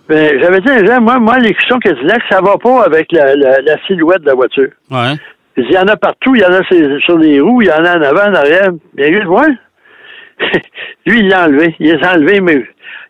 Ben, 0.09 0.39
j'avais 0.41 0.59
dit 0.59 0.69
à 0.69 0.79
les 0.79 0.87
gens, 0.87 1.01
moi, 1.01 1.19
moi, 1.19 1.37
les 1.39 1.53
cushions 1.53 1.79
Cadillac, 1.79 2.21
ça 2.29 2.41
va 2.41 2.57
pas 2.57 2.83
avec 2.85 3.11
la, 3.11 3.35
la, 3.35 3.61
la 3.61 3.75
silhouette 3.87 4.21
de 4.21 4.27
la 4.27 4.33
voiture. 4.35 4.69
Ouais. 4.89 5.13
Il 5.57 5.69
y 5.71 5.77
en 5.77 5.87
a 5.87 5.95
partout, 5.97 6.33
il 6.35 6.41
y 6.41 6.45
en 6.45 6.53
a 6.53 6.61
sur 7.05 7.17
les 7.17 7.39
roues, 7.41 7.61
il 7.61 7.67
y 7.67 7.71
en 7.71 7.83
a 7.85 7.97
en 7.97 8.01
avant, 8.01 8.29
en 8.31 8.35
arrière. 8.35 8.69
Bien, 8.93 9.09
lui, 9.09 9.25
ouais. 9.25 9.47
lui, 11.05 11.19
il 11.19 11.27
l'a 11.27 11.45
enlevé. 11.45 11.75
Il 11.79 11.91
les 11.93 12.03
a 12.03 12.13
enlevés, 12.15 12.41
mais 12.41 12.63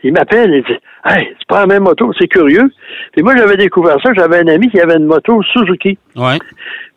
il 0.04 0.13
m'appelle, 0.13 0.51
il 0.54 0.63
dit 0.63 0.80
Hey, 1.06 1.28
c'est 1.39 1.48
pas 1.48 1.62
la 1.62 1.68
même 1.68 1.83
moto, 1.83 2.12
c'est 2.19 2.28
curieux. 2.28 2.69
Puis 3.13 3.24
moi, 3.24 3.36
j'avais 3.36 3.57
découvert 3.57 3.98
ça, 4.04 4.12
j'avais 4.16 4.38
un 4.39 4.48
ami 4.48 4.69
qui 4.69 4.80
avait 4.80 4.98
une 4.98 5.06
moto 5.06 5.42
Suzuki. 5.44 5.98
Ouais. 6.16 6.38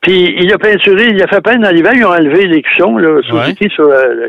Puis 0.02 0.34
il 0.38 0.52
a 0.52 0.58
peinturé, 0.58 1.06
il 1.10 1.22
a 1.22 1.26
fait 1.26 1.40
peindre 1.40 1.62
dans 1.62 1.70
l'hiver, 1.70 1.92
ils 1.94 2.04
ont 2.04 2.10
enlevé 2.10 2.46
les 2.46 2.60
cushions, 2.62 2.98
là, 2.98 3.20
Suzuki 3.22 3.68
sur 3.74 3.84
euh, 3.88 4.14
le, 4.14 4.26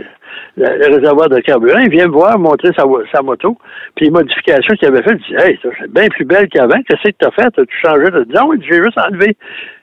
le- 0.57 0.77
le 0.87 0.95
réservoir 0.95 1.27
de 1.27 1.39
carburant. 1.41 1.79
Il 1.79 1.89
vient 1.89 2.07
me 2.07 2.13
voir, 2.13 2.39
montrer 2.39 2.69
sa, 2.77 3.21
moto, 3.21 3.57
puis 3.95 4.05
les 4.05 4.11
modifications 4.11 4.73
qu'il 4.75 4.87
avait 4.87 5.03
faites. 5.03 5.19
Il 5.29 5.35
dit 5.35 5.43
Hey, 5.43 5.59
c'est 5.61 5.91
bien 5.91 6.07
plus 6.07 6.23
belle 6.25 6.47
qu'avant. 6.47 6.81
Qu'est-ce 6.87 7.09
que 7.09 7.15
t'as 7.19 7.31
fait? 7.31 7.47
As-tu 7.59 7.77
changé 7.85 8.09
de. 8.11 8.25
Non, 8.33 8.53
il 8.53 8.59
dit, 8.59 8.67
j'ai 8.71 8.81
juste 8.81 8.97
enlevé 8.97 9.35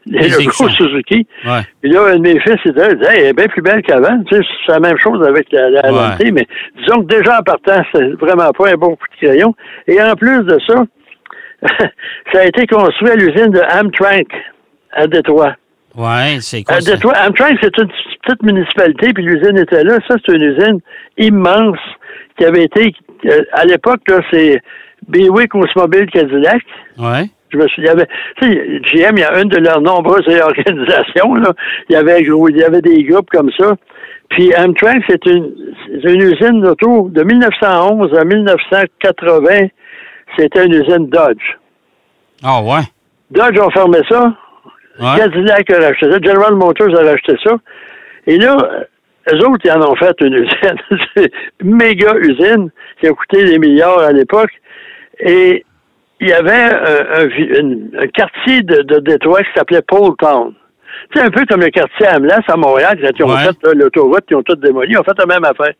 les 0.06 0.40
écusons. 0.40 0.68
Suzuki. 0.68 1.26
Ouais. 1.46 1.60
Puis 1.80 1.90
là, 1.90 2.06
un 2.08 2.16
de 2.16 2.20
mes 2.20 2.40
fils, 2.40 2.56
il 2.64 2.72
dit, 2.72 2.80
il 2.90 2.98
dit, 2.98 3.04
Hey, 3.04 3.20
elle 3.20 3.26
est 3.26 3.32
bien 3.32 3.46
plus 3.46 3.62
belle 3.62 3.82
qu'avant. 3.82 4.22
Tu 4.24 4.36
sais, 4.36 4.42
c'est 4.66 4.72
la 4.72 4.80
même 4.80 4.98
chose 4.98 5.24
avec 5.26 5.50
la, 5.52 5.70
la 5.70 5.92
Ouais. 5.92 6.30
Mais 6.32 6.46
disons 6.78 7.02
que 7.02 7.14
déjà 7.14 7.38
en 7.38 7.42
partant, 7.42 7.82
c'est 7.92 8.12
vraiment 8.20 8.50
pas 8.52 8.70
un 8.70 8.74
bon 8.74 8.96
coup 8.96 9.06
de 9.20 9.26
crayon. 9.26 9.54
Et 9.86 10.02
en 10.02 10.14
plus 10.14 10.42
de 10.44 10.58
ça, 10.66 10.84
ça 12.32 12.40
a 12.40 12.44
été 12.44 12.66
construit 12.66 13.10
à 13.10 13.14
l'usine 13.16 13.50
de 13.50 13.60
Amtrak 13.60 14.26
à 14.92 15.06
Détroit. 15.06 15.54
Ouais. 15.96 16.38
C'est 16.40 16.62
quoi 16.64 16.76
À 16.76 16.80
ça? 16.80 16.94
Amtrak, 17.26 17.56
c'est 17.62 17.78
une 17.78 17.88
petite 18.24 18.42
municipalité, 18.42 19.12
puis 19.12 19.24
l'usine 19.24 19.58
était 19.58 19.84
là. 19.84 19.98
Ça, 20.08 20.16
c'est 20.24 20.32
une 20.34 20.42
usine 20.42 20.80
immense 21.18 21.78
qui 22.38 22.44
avait 22.44 22.64
été, 22.64 22.94
euh, 23.26 23.42
à 23.52 23.64
l'époque, 23.64 24.00
là, 24.08 24.20
c'est 24.32 24.60
Bewick 25.08 25.54
Oldsmobile 25.54 26.06
Cadillac. 26.10 26.62
Ouais. 26.98 27.28
Je 27.52 27.58
me 27.58 27.68
souviens, 27.68 27.92
il 27.92 27.98
y 27.98 28.00
avait, 28.00 28.08
tu 28.40 28.48
sais, 28.48 28.80
GM, 28.80 29.16
il 29.16 29.20
y 29.20 29.24
a 29.24 29.40
une 29.40 29.48
de 29.48 29.58
leurs 29.58 29.80
nombreuses 29.80 30.26
organisations, 30.28 31.34
là. 31.34 31.52
Il 31.88 31.92
y 31.92 31.96
avait, 31.96 32.20
il 32.20 32.56
y 32.56 32.64
avait 32.64 32.80
des 32.80 33.04
groupes 33.04 33.30
comme 33.30 33.50
ça. 33.58 33.74
Puis 34.30 34.50
Amtrak, 34.56 35.02
c'est 35.08 35.26
une, 35.26 35.52
c'est 36.02 36.10
une 36.10 36.22
usine 36.22 36.62
d'auto 36.62 37.10
de 37.10 37.22
1911 37.22 38.18
à 38.18 38.24
1980. 38.24 39.68
C'était 40.38 40.64
une 40.64 40.72
usine 40.72 41.08
Dodge. 41.08 41.58
Ah, 42.42 42.62
ouais? 42.62 42.80
Dodge 43.30 43.58
ont 43.58 43.70
fermé 43.70 43.98
ça. 44.08 44.32
Ouais. 45.00 45.18
Cadillac 45.18 45.70
a 45.70 45.80
racheté 45.80 46.10
ça. 46.10 46.18
General 46.22 46.54
Motors 46.54 46.98
a 46.98 47.04
racheté 47.04 47.34
ça. 47.44 47.56
Et 48.26 48.38
là, 48.38 48.56
eux 49.32 49.46
autres, 49.46 49.60
ils 49.64 49.72
en 49.72 49.82
ont 49.82 49.96
fait 49.96 50.16
une 50.20 50.34
usine. 50.34 50.78
C'est 51.16 51.30
une 51.62 51.76
méga 51.76 52.14
usine 52.16 52.70
qui 53.00 53.08
a 53.08 53.12
coûté 53.12 53.44
des 53.44 53.58
milliards 53.58 54.00
à 54.00 54.12
l'époque. 54.12 54.52
Et 55.20 55.64
il 56.22 56.28
y 56.28 56.32
avait 56.32 56.50
un, 56.52 57.20
un 57.20 57.24
vi- 57.26 57.58
une- 57.60 57.90
un 57.98 58.06
quartier 58.06 58.62
de, 58.62 58.82
de 58.82 58.98
Détroit 59.00 59.42
qui 59.42 59.50
s'appelait 59.54 59.82
Paul 59.82 60.14
Town. 60.18 60.54
C'est 61.14 61.22
un 61.22 61.30
peu 61.30 61.44
comme 61.48 61.60
le 61.62 61.70
quartier 61.70 62.06
Amlas 62.06 62.42
à 62.48 62.56
Montréal, 62.56 62.98
quand 63.02 63.10
ils 63.18 63.24
ont 63.24 63.28
Ouais. 63.34 63.42
fait 63.44 63.56
là, 63.66 63.72
l'autoroute, 63.74 64.24
ils 64.30 64.36
ont 64.36 64.42
tout 64.42 64.56
démoli, 64.56 64.92
ils 64.92 64.98
ont 64.98 65.02
fait 65.04 65.18
la 65.18 65.26
même 65.26 65.44
affaire. 65.44 65.72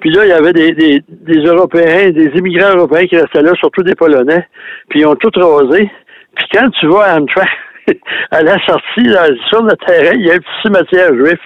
Puis 0.00 0.10
là, 0.10 0.24
il 0.24 0.28
y 0.28 0.32
avait 0.32 0.52
des, 0.52 0.72
des, 0.72 1.02
des 1.08 1.40
Européens, 1.44 2.10
des 2.10 2.26
immigrants 2.36 2.74
européens 2.76 3.06
qui 3.06 3.16
restaient 3.16 3.42
là, 3.42 3.52
surtout 3.58 3.82
des 3.82 3.94
Polonais. 3.94 4.46
Puis 4.88 5.00
ils 5.00 5.06
ont 5.06 5.14
tout 5.16 5.30
rasé. 5.36 5.90
Puis 6.34 6.46
quand 6.54 6.68
tu 6.70 6.86
vas 6.88 7.02
à 7.12 7.18
Amtrak, 7.20 7.48
à 8.30 8.42
la 8.42 8.58
sortie, 8.66 9.04
là, 9.04 9.26
sur 9.48 9.62
le 9.62 9.74
terrain, 9.86 10.14
il 10.14 10.26
y 10.26 10.30
a 10.30 10.34
un 10.34 10.38
petit 10.38 10.62
cimetière 10.62 11.14
juif. 11.14 11.40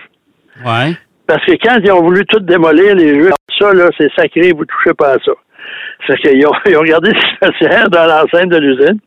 Ouais. 0.64 0.95
Parce 1.26 1.45
que 1.45 1.52
quand 1.62 1.78
ils 1.85 1.92
ont 1.92 2.02
voulu 2.02 2.25
tout 2.26 2.40
démolir, 2.40 2.95
les 2.95 3.21
jeux, 3.21 3.30
ça, 3.59 3.73
là, 3.75 3.88
c'est 3.99 4.11
sacré, 4.16 4.52
vous 4.52 4.64
touchez 4.64 4.95
pas 4.95 5.12
à 5.14 5.18
ça. 5.25 5.33
C'est 6.07 6.17
qu'ils 6.19 6.47
ont, 6.47 6.53
ils 6.67 6.76
ont 6.76 6.83
gardé 6.95 7.11
ce 7.11 7.37
stationnaire 7.37 7.88
dans 7.91 8.07
l'enceinte 8.07 8.50
de 8.50 8.59
l'usine. 8.59 8.99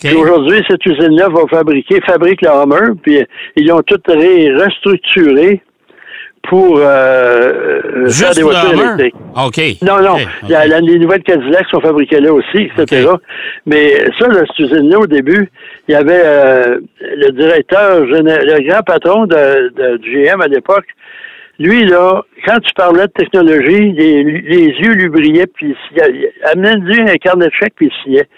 Puis 0.00 0.14
aujourd'hui, 0.14 0.62
cette 0.68 0.84
usine-là 0.86 1.28
va 1.28 1.40
fabriquer, 1.50 2.00
fabrique 2.06 2.42
le 2.42 2.48
Hummer, 2.48 2.94
puis 3.02 3.20
ils 3.56 3.72
ont 3.72 3.82
tout 3.82 4.00
ré- 4.08 4.52
restructuré 4.54 5.60
pour 6.48 6.78
euh, 6.78 8.08
faire 8.08 8.30
des 8.32 8.40
le 8.40 8.46
voitures 8.46 8.72
électriques. 8.72 9.14
OK. 9.36 9.60
Non, 9.82 10.00
non. 10.02 10.14
OK, 10.14 10.20
Il 10.44 10.48
y 10.50 10.54
a- 10.54 10.66
la- 10.66 10.80
les 10.80 10.98
nouvelles 10.98 11.22
Cadillac 11.22 11.66
sont 11.70 11.80
fabriquées 11.80 12.20
là 12.20 12.32
aussi, 12.32 12.70
etc. 12.78 13.08
Mais 13.66 13.92
ça, 14.18 14.28
là, 14.28 14.40
cette 14.46 14.58
usine-là, 14.70 14.98
au 15.00 15.06
début, 15.06 15.50
il 15.88 15.92
y 15.92 15.94
avait 15.94 16.22
euh, 16.24 16.78
le 17.00 17.30
directeur, 17.32 18.00
le 18.06 18.68
grand 18.68 18.82
patron 18.82 19.26
de, 19.26 19.68
de- 19.76 19.96
du 19.98 20.24
GM 20.24 20.40
à 20.40 20.46
l'époque. 20.46 20.86
Lui, 21.58 21.84
là, 21.86 22.22
quand 22.46 22.58
tu 22.60 22.72
parlais 22.74 23.06
de 23.06 23.12
technologie, 23.12 23.92
les, 23.92 24.22
les 24.22 24.66
yeux 24.66 24.92
lui 24.92 25.08
brillaient, 25.08 25.46
puis 25.46 25.74
il, 25.92 25.96
il 25.96 26.30
amenait 26.44 27.10
un 27.10 27.16
carnet 27.16 27.46
de 27.46 27.52
chèques, 27.52 27.74
puis 27.76 27.90
il 27.90 28.02
signait. 28.02 28.28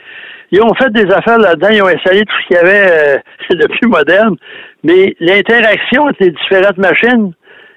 Ils 0.52 0.62
ont 0.62 0.74
fait 0.74 0.90
des 0.92 1.10
affaires 1.12 1.38
là-dedans, 1.38 1.68
ils 1.70 1.82
ont 1.82 1.86
installé 1.86 2.22
tout 2.22 2.34
ce 2.42 2.46
qu'il 2.48 2.56
y 2.56 2.58
avait 2.58 2.90
euh, 2.90 3.16
de 3.54 3.66
plus 3.66 3.88
moderne, 3.88 4.36
mais 4.82 5.14
l'interaction 5.20 6.04
entre 6.04 6.16
les 6.20 6.30
différentes 6.30 6.78
machines, 6.78 7.32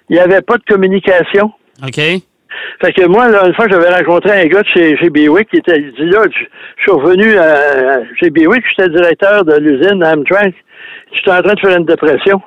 il 0.10 0.16
n'y 0.16 0.20
avait 0.22 0.42
pas 0.42 0.58
de 0.58 0.64
communication. 0.64 1.52
OK. 1.84 2.02
Fait 2.82 2.94
que 2.94 3.06
moi, 3.08 3.30
là, 3.30 3.48
une 3.48 3.54
fois, 3.56 3.68
j'avais 3.70 3.90
rencontré 3.90 4.44
un 4.44 4.46
gars 4.46 4.62
de 4.62 4.68
chez, 4.68 4.98
chez 4.98 5.10
Biwick 5.10 5.50
qui 5.50 5.58
était, 5.58 5.78
il 5.78 5.92
dit 5.94 6.10
là, 6.10 6.22
je, 6.32 6.46
je 6.78 6.82
suis 6.82 6.92
revenu 6.92 7.38
à, 7.38 8.02
chez 8.20 8.30
Biwick, 8.30 8.64
j'étais 8.70 8.90
directeur 8.90 9.44
de 9.44 9.56
l'usine 9.58 10.04
Amtrak. 10.04 10.54
J'étais 11.14 11.32
en 11.32 11.42
train 11.42 11.54
de 11.54 11.60
faire 11.60 11.78
une 11.78 11.86
dépression. 11.86 12.42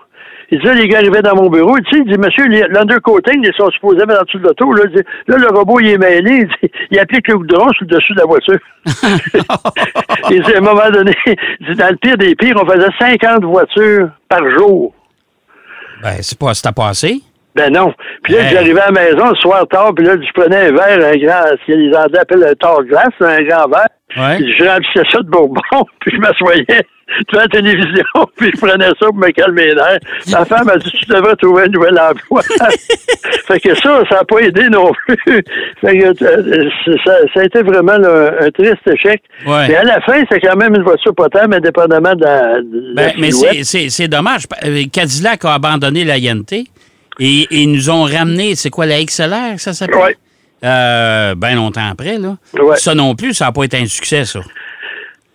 Il 0.51 0.61
dit 0.61 0.67
les 0.75 0.89
gars 0.89 0.99
arrivaient 0.99 1.23
dans 1.23 1.35
mon 1.35 1.49
bureau. 1.49 1.77
Il 1.77 1.83
dit, 1.85 2.03
il 2.07 2.13
dit 2.13 2.19
monsieur, 2.19 2.47
l'undercoating, 2.47 3.45
ils 3.45 3.55
sont 3.57 3.71
supposés 3.71 4.07
mettre 4.07 4.21
en 4.21 4.25
dessous 4.25 4.39
de 4.39 4.45
l'auto. 4.45 4.73
Là, 4.73 4.87
dit, 4.87 5.03
là, 5.27 5.37
le 5.37 5.49
robot, 5.49 5.81
il 5.81 5.89
est 5.89 5.99
mêlé. 5.99 6.43
Il, 6.43 6.47
dit, 6.47 6.73
il 6.91 6.99
applique 6.99 7.27
le 7.29 7.39
goudron 7.39 7.73
sur 7.73 7.85
le 7.85 7.97
dessus 7.97 8.13
de 8.15 8.21
la 8.21 8.27
voiture. 8.27 8.59
il 10.31 10.43
dit, 10.43 10.55
à 10.55 10.59
un 10.59 10.61
moment 10.61 10.91
donné, 10.93 11.15
il 11.27 11.67
dit, 11.69 11.75
dans 11.75 11.91
le 11.91 11.97
pire 11.97 12.17
des 12.17 12.35
pires, 12.37 12.57
on 12.63 12.67
faisait 12.67 12.91
50 12.99 13.45
voitures 13.45 14.11
par 14.29 14.49
jour. 14.57 14.95
Ben, 16.03 16.17
c'est 16.21 16.39
pas, 16.39 16.55
c'est 16.55 16.69
à 16.69 16.73
passer. 16.73 17.21
Ben 17.57 17.73
non. 17.73 17.93
Puis 18.23 18.35
là, 18.35 18.49
j'arrivais 18.49 18.83
à 18.83 18.91
la 18.91 19.01
maison 19.01 19.31
le 19.31 19.37
soir 19.37 19.67
tard, 19.67 19.95
puis 19.95 20.05
là, 20.05 20.15
je 20.15 20.33
prenais 20.39 20.69
un 20.69 20.73
verre, 20.73 21.13
un 21.13 21.17
grand, 21.17 21.43
ce 21.49 21.67
que 21.67 21.73
les 21.73 21.97
Anglais 21.97 22.19
appellent 22.19 22.45
un 22.45 22.55
tard 22.55 22.85
glace, 22.85 23.09
un 23.19 23.43
grand 23.45 23.67
verre. 23.69 23.89
Ouais. 24.15 24.37
Puis 24.37 24.53
je 24.53 24.65
remplissais 24.65 25.09
ça 25.11 25.19
de 25.21 25.31
bourbon, 25.31 25.63
puis 26.01 26.13
je 26.15 26.21
m'assoyais 26.21 26.87
devant 27.31 27.43
la 27.43 27.49
télévision, 27.49 28.05
puis 28.37 28.51
je 28.55 28.61
prenais 28.61 28.87
ça 28.89 29.07
pour 29.07 29.15
me 29.17 29.31
calmer 29.31 29.67
les 29.67 29.75
nerfs. 29.75 29.99
Ma 30.31 30.45
femme 30.45 30.69
a 30.69 30.77
dit, 30.77 30.91
tu 30.91 31.07
devrais 31.07 31.37
trouver 31.37 31.65
un 31.65 31.69
nouvel 31.69 31.99
emploi. 31.99 32.43
fait 33.47 33.61
que 33.61 33.75
ça, 33.77 34.03
ça 34.09 34.17
n'a 34.17 34.25
pas 34.25 34.39
aidé 34.41 34.69
non 34.69 34.91
plus. 35.07 35.17
fait 35.81 35.99
que 35.99 36.25
euh, 36.25 36.71
ça, 37.05 37.13
ça 37.33 37.41
a 37.41 37.45
été 37.45 37.63
vraiment 37.63 37.97
là, 37.99 38.33
un 38.41 38.51
triste 38.51 38.87
échec. 38.87 39.23
Ouais. 39.47 39.69
Mais 39.69 39.77
à 39.77 39.85
la 39.85 40.01
fin, 40.01 40.23
c'est 40.31 40.41
quand 40.41 40.57
même 40.57 40.75
une 40.75 40.83
voiture 40.83 41.15
potable, 41.15 41.55
indépendamment 41.55 42.15
de 42.15 42.25
la, 42.25 42.61
de 42.61 42.93
la 42.95 43.03
Ben, 43.07 43.13
mais 43.19 43.31
c'est- 43.33 44.09
dommage. 44.09 44.45
Euh, 44.65 44.85
Cadillac 44.93 45.45
a 45.45 45.55
abandonné 45.55 46.05
la 46.05 46.17
INT 46.19 46.53
et 46.53 46.67
et 47.19 47.47
ils 47.63 47.73
nous 47.73 47.89
ont 47.89 48.03
ramené, 48.03 48.55
c'est 48.57 48.69
quoi, 48.69 48.85
la 48.85 49.03
XLR, 49.03 49.59
ça 49.59 49.73
s'appelle? 49.73 49.97
Ouais. 49.97 50.17
Euh, 50.65 51.35
ben 51.35 51.55
longtemps 51.55 51.89
après, 51.91 52.19
là. 52.19 52.37
Ouais. 52.55 52.77
Ça 52.77 52.95
non 52.95 53.15
plus, 53.15 53.35
ça 53.35 53.47
n'a 53.47 53.53
pas 53.53 53.65
été 53.65 53.79
un 53.79 53.87
succès, 53.87 54.25
ça. 54.25 54.41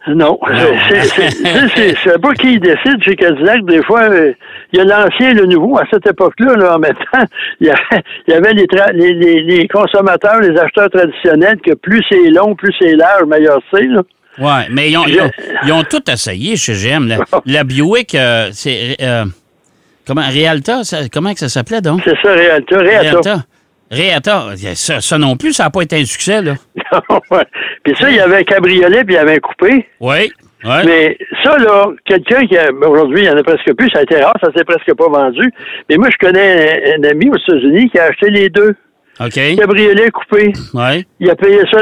Non, 0.08 0.40
c'est- 0.90 1.96
c'est- 2.04 2.20
pas 2.22 2.34
qui 2.34 2.60
décide 2.60 3.04
chez 3.04 3.16
Cadillac. 3.16 3.64
Des 3.66 3.84
fois, 3.84 4.02
euh, 4.10 4.34
il 4.74 4.80
y 4.80 4.82
a 4.82 4.86
l'ancien 4.86 5.30
et 5.30 5.34
le 5.34 5.46
nouveau. 5.46 5.78
À 5.78 5.84
cette 5.92 6.08
époque-là, 6.08 6.56
là, 6.56 6.76
en 6.76 6.80
même 6.80 6.94
temps, 7.12 7.24
il 7.60 7.68
y 7.68 7.70
avait, 7.70 8.04
il 8.28 8.34
y 8.34 8.38
avait 8.38 8.54
les, 8.54 8.66
tra- 8.66 8.92
les, 8.94 9.14
les- 9.14 9.42
les 9.44 9.68
consommateurs, 9.68 10.40
les 10.42 10.58
acheteurs 10.58 10.90
traditionnels, 10.90 11.60
que 11.64 11.74
plus 11.76 12.02
c'est 12.10 12.30
long, 12.32 12.56
plus 12.56 12.74
c'est 12.80 12.96
large, 12.96 13.26
meilleur 13.28 13.62
c'est. 13.72 13.88
Ouais, 14.40 14.66
mais 14.72 14.90
ils 14.90 14.98
ont, 14.98 15.06
ils 15.06 15.22
ont, 15.22 15.30
ils 15.66 15.72
ont 15.74 15.84
tout 15.84 16.02
essayé 16.10 16.56
chez 16.56 16.74
GM. 16.74 17.08
La, 17.08 17.18
la 17.46 17.64
Buick, 17.64 18.16
euh, 18.16 18.50
c'est. 18.54 18.96
euh, 19.02 19.26
comment, 20.08 20.22
Realta, 20.28 20.84
ça- 20.84 21.10
comment 21.14 21.34
que 21.34 21.40
ça 21.40 21.50
s'appelait 21.50 21.82
donc? 21.82 22.02
C'est 22.06 22.16
ça, 22.24 22.34
Réalta. 22.34 22.78
Réalta. 22.80 23.10
Réalta. 23.12 23.44
Réalta. 23.92 24.46
Ça, 24.76 25.02
ça 25.02 25.18
non 25.18 25.36
plus, 25.36 25.54
ça 25.54 25.66
n'a 25.66 25.70
pas 25.70 25.82
été 25.82 25.98
un 25.98 26.06
succès, 26.06 26.42
là. 26.42 26.54
Ouais. 27.32 27.46
Puis 27.84 27.96
ça, 28.00 28.10
il 28.10 28.16
y 28.16 28.20
avait 28.20 28.38
un 28.38 28.44
cabriolet, 28.44 29.04
puis 29.04 29.14
il 29.16 29.18
y 29.18 29.20
avait 29.20 29.36
un 29.36 29.40
coupé. 29.40 29.88
Oui. 30.00 30.32
Ouais. 30.64 30.84
Mais 30.86 31.18
ça, 31.44 31.58
là, 31.58 31.88
quelqu'un 32.06 32.46
qui 32.46 32.58
a. 32.58 32.70
Aujourd'hui, 32.72 33.20
il 33.20 33.24
n'y 33.24 33.30
en 33.30 33.38
a 33.38 33.44
presque 33.44 33.74
plus. 33.74 33.90
Ça 33.92 34.00
a 34.00 34.04
été 34.04 34.18
rare, 34.22 34.36
ça 34.42 34.52
s'est 34.56 34.64
presque 34.64 34.94
pas 34.96 35.08
vendu. 35.08 35.52
Mais 35.90 35.98
moi, 35.98 36.10
je 36.12 36.18
connais 36.26 36.94
un, 36.96 37.00
un 37.02 37.10
ami 37.10 37.30
aux 37.30 37.38
États-Unis 37.38 37.90
qui 37.90 37.98
a 38.00 38.06
acheté 38.06 38.30
les 38.30 38.50
deux. 38.50 38.76
OK. 39.20 39.40
Cabriolet 39.58 40.12
coupé. 40.12 40.54
Ouais. 40.74 41.06
Il 41.20 41.30
a 41.30 41.36
payé 41.36 41.62
ça 41.72 41.82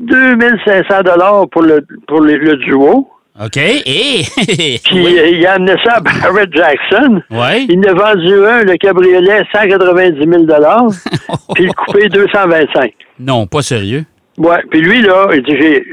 2500 0.00 1.02
dollars 1.04 1.48
pour 1.50 1.62
le 1.62 1.84
pour 2.08 2.20
le, 2.20 2.36
le 2.36 2.56
duo. 2.56 3.08
OK. 3.40 3.56
Et? 3.56 4.22
Puis 4.84 5.06
euh, 5.18 5.28
il 5.28 5.46
a 5.46 5.54
amené 5.54 5.74
ça 5.84 5.96
à 5.96 6.00
Barrett 6.00 6.50
Jackson. 6.54 7.22
Oui. 7.30 7.66
Il 7.70 7.78
en 7.78 7.90
a 7.90 8.14
vendu 8.14 8.34
un, 8.44 8.62
le 8.64 8.76
cabriolet, 8.76 9.42
190 9.54 10.18
000 10.18 10.44
dollars, 10.44 10.88
puis 11.54 11.66
le 11.66 11.72
coupé 11.72 12.08
225. 12.08 12.92
Non, 13.20 13.46
pas 13.46 13.62
sérieux. 13.62 14.04
Ouais. 14.36 14.62
Puis 14.70 14.80
lui 14.80 15.00
là, 15.02 15.28
il 15.34 15.42
dit 15.42 15.56
j'ai, 15.58 15.84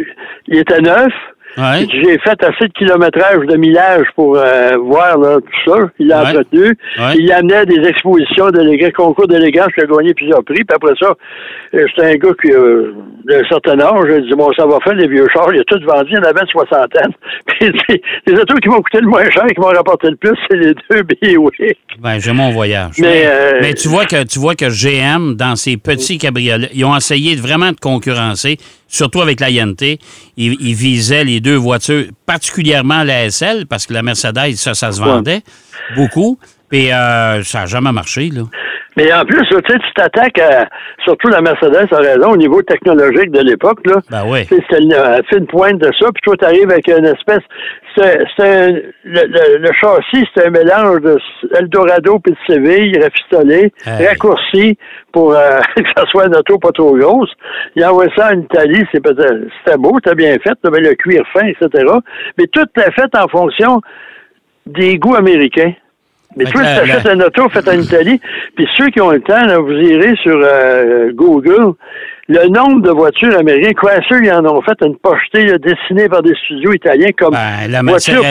il 0.47 0.57
était 0.59 0.81
neuf. 0.81 1.13
Ouais. 1.57 1.87
J'ai 1.91 2.17
fait 2.19 2.41
assez 2.43 2.67
de 2.67 2.73
kilométrage 2.77 3.45
de 3.47 3.57
millage 3.57 4.05
pour 4.15 4.37
euh, 4.37 4.77
voir 4.77 5.17
là, 5.17 5.37
tout 5.41 5.71
ça. 5.71 5.79
Il 5.99 6.07
l'a 6.07 6.21
Ouais. 6.23 6.29
entretenu. 6.29 6.77
Ouais. 6.97 7.15
Il 7.17 7.31
amenait 7.31 7.65
des 7.65 7.87
expositions 7.87 8.49
d'élégance, 8.51 8.91
concours 8.95 9.27
d'élégance. 9.27 9.67
A 9.81 9.85
gagné 9.85 10.13
plusieurs 10.13 10.43
prix. 10.43 10.63
Puis 10.63 10.75
après 10.75 10.93
ça, 11.01 11.13
euh, 11.73 11.85
c'était 11.89 12.07
un 12.07 12.15
gars 12.15 12.33
qui, 12.41 12.51
euh, 12.51 12.93
d'un 13.25 13.43
certain 13.49 13.79
âge. 13.79 14.05
J'ai 14.09 14.21
dit, 14.21 14.33
bon, 14.37 14.51
ça 14.55 14.65
va 14.65 14.77
faire 14.83 14.93
les 14.93 15.07
vieux 15.07 15.27
chars. 15.33 15.53
Il 15.53 15.59
a 15.59 15.63
tout 15.63 15.79
vendu. 15.85 16.09
Il 16.11 16.15
y 16.15 16.19
en 16.19 16.23
avait 16.23 16.41
une 16.41 16.47
soixantaine. 16.47 17.11
Puis 17.47 17.71
les 18.27 18.33
autos 18.39 18.55
qui 18.55 18.69
m'ont 18.69 18.81
coûté 18.81 18.99
le 19.01 19.07
moins 19.07 19.23
cher, 19.29 19.45
qui 19.47 19.59
m'ont 19.59 19.67
rapporté 19.67 20.09
le 20.09 20.15
plus, 20.17 20.35
c'est 20.49 20.57
les 20.57 20.73
deux 20.89 21.03
Buick. 21.03 21.77
Ben, 21.99 22.19
j'ai 22.19 22.31
mon 22.31 22.51
voyage. 22.51 22.93
Mais, 22.99 23.23
euh, 23.25 23.59
mais 23.61 23.73
tu 23.73 23.87
vois 23.87 24.05
que 24.05 24.23
tu 24.23 24.39
vois 24.39 24.55
que 24.55 24.69
GM, 24.69 25.35
dans 25.35 25.55
ses 25.55 25.77
petits 25.77 26.17
cabriolets, 26.17 26.69
ils 26.73 26.85
ont 26.85 26.95
essayé 26.95 27.35
vraiment 27.35 27.71
de 27.71 27.79
concurrencer, 27.81 28.57
surtout 28.89 29.21
avec 29.21 29.39
la 29.39 29.47
INT. 29.47 29.81
Ils, 29.81 30.57
ils 30.59 30.75
visaient 30.75 31.23
les 31.23 31.39
deux 31.39 31.55
voitures, 31.55 32.05
particulièrement 32.25 33.03
la 33.03 33.29
SL, 33.29 33.65
parce 33.67 33.85
que 33.85 33.93
la 33.93 34.03
Mercedes, 34.03 34.55
ça, 34.55 34.73
ça 34.73 34.91
se 34.91 34.99
vendait 34.99 35.41
beaucoup. 35.95 36.37
Puis 36.69 36.91
euh, 36.91 37.43
ça 37.43 37.59
n'a 37.61 37.65
jamais 37.65 37.91
marché, 37.91 38.29
là. 38.29 38.43
Mais 38.97 39.13
en 39.13 39.23
plus, 39.23 39.41
tu 39.47 39.55
sais, 39.55 39.61
tu 39.79 39.93
t'attaques 39.95 40.39
à, 40.39 40.67
surtout 41.05 41.27
la 41.29 41.41
Mercedes 41.41 41.87
a 41.91 41.97
raison, 41.97 42.31
au 42.31 42.37
niveau 42.37 42.61
technologique 42.61 43.31
de 43.31 43.41
l'époque, 43.41 43.79
là. 43.85 43.97
Ben 44.09 44.23
oui. 44.27 44.45
C'était 44.49 44.81
une 44.81 44.93
euh, 44.93 45.21
fine 45.29 45.45
pointe 45.47 45.77
de 45.77 45.89
ça, 45.99 46.07
puis 46.13 46.21
toi, 46.23 46.35
tu 46.37 46.45
arrives 46.45 46.69
avec 46.71 46.87
une 46.87 47.05
espèce. 47.05 47.43
C'est 47.95 48.69
le, 48.69 48.81
le, 49.03 49.57
le 49.57 49.69
châssis, 49.73 50.25
c'est 50.33 50.47
un 50.47 50.51
mélange 50.51 51.01
de 51.01 51.17
Eldorado 51.59 52.19
puis 52.19 52.33
de 52.33 52.37
Séville, 52.53 52.97
rafistolé, 53.01 53.73
Hey. 53.85 54.07
raccourci 54.07 54.77
pour 55.11 55.33
euh, 55.33 55.59
que 55.75 55.83
ça 55.95 56.05
soit 56.07 56.27
une 56.27 56.35
auto 56.35 56.57
pas 56.59 56.71
trop 56.71 56.95
grosse. 56.95 57.31
Il 57.75 57.83
a 57.83 57.91
envoyé 57.91 58.11
ça 58.15 58.29
en 58.33 58.39
Italie, 58.39 58.85
c'est 58.91 59.03
peut-être 59.03 59.47
c'était 59.65 59.77
beau, 59.77 59.97
c'était 60.03 60.15
bien 60.15 60.35
fait, 60.41 60.57
mais 60.71 60.79
le 60.79 60.93
cuir 60.95 61.23
fin, 61.33 61.45
etc. 61.45 61.85
Mais 62.37 62.47
tout 62.47 62.65
est 62.77 62.91
fait 62.91 63.13
en 63.17 63.27
fonction 63.27 63.81
des 64.65 64.97
goûts 64.97 65.15
américains. 65.15 65.73
Mais 66.35 66.45
toi, 66.45 66.61
tu 66.61 66.67
t'achètes 66.67 67.03
la- 67.05 67.13
une 67.13 67.23
auto 67.23 67.49
faite 67.49 67.67
en 67.67 67.79
Italie, 67.79 68.21
puis 68.55 68.67
ceux 68.77 68.87
qui 68.89 69.01
ont 69.01 69.09
le 69.11 69.19
temps, 69.21 69.43
là, 69.45 69.57
vous 69.59 69.71
irez 69.71 70.15
sur 70.21 70.39
euh, 70.41 71.11
Google, 71.13 71.73
le 72.31 72.47
nombre 72.49 72.81
de 72.83 72.91
voitures 72.91 73.35
américaines, 73.35 73.73
Chrysler, 73.73 74.27
ils 74.27 74.31
en 74.31 74.45
ont 74.45 74.61
fait 74.61 74.77
une 74.85 74.95
pochetée 74.97 75.47
là, 75.47 75.57
dessinée 75.57 76.07
par 76.07 76.21
des 76.21 76.35
studios 76.45 76.73
italiens 76.73 77.09
comme 77.17 77.31
Ben, 77.33 77.67
la 77.71 77.81
voiture. 77.81 78.21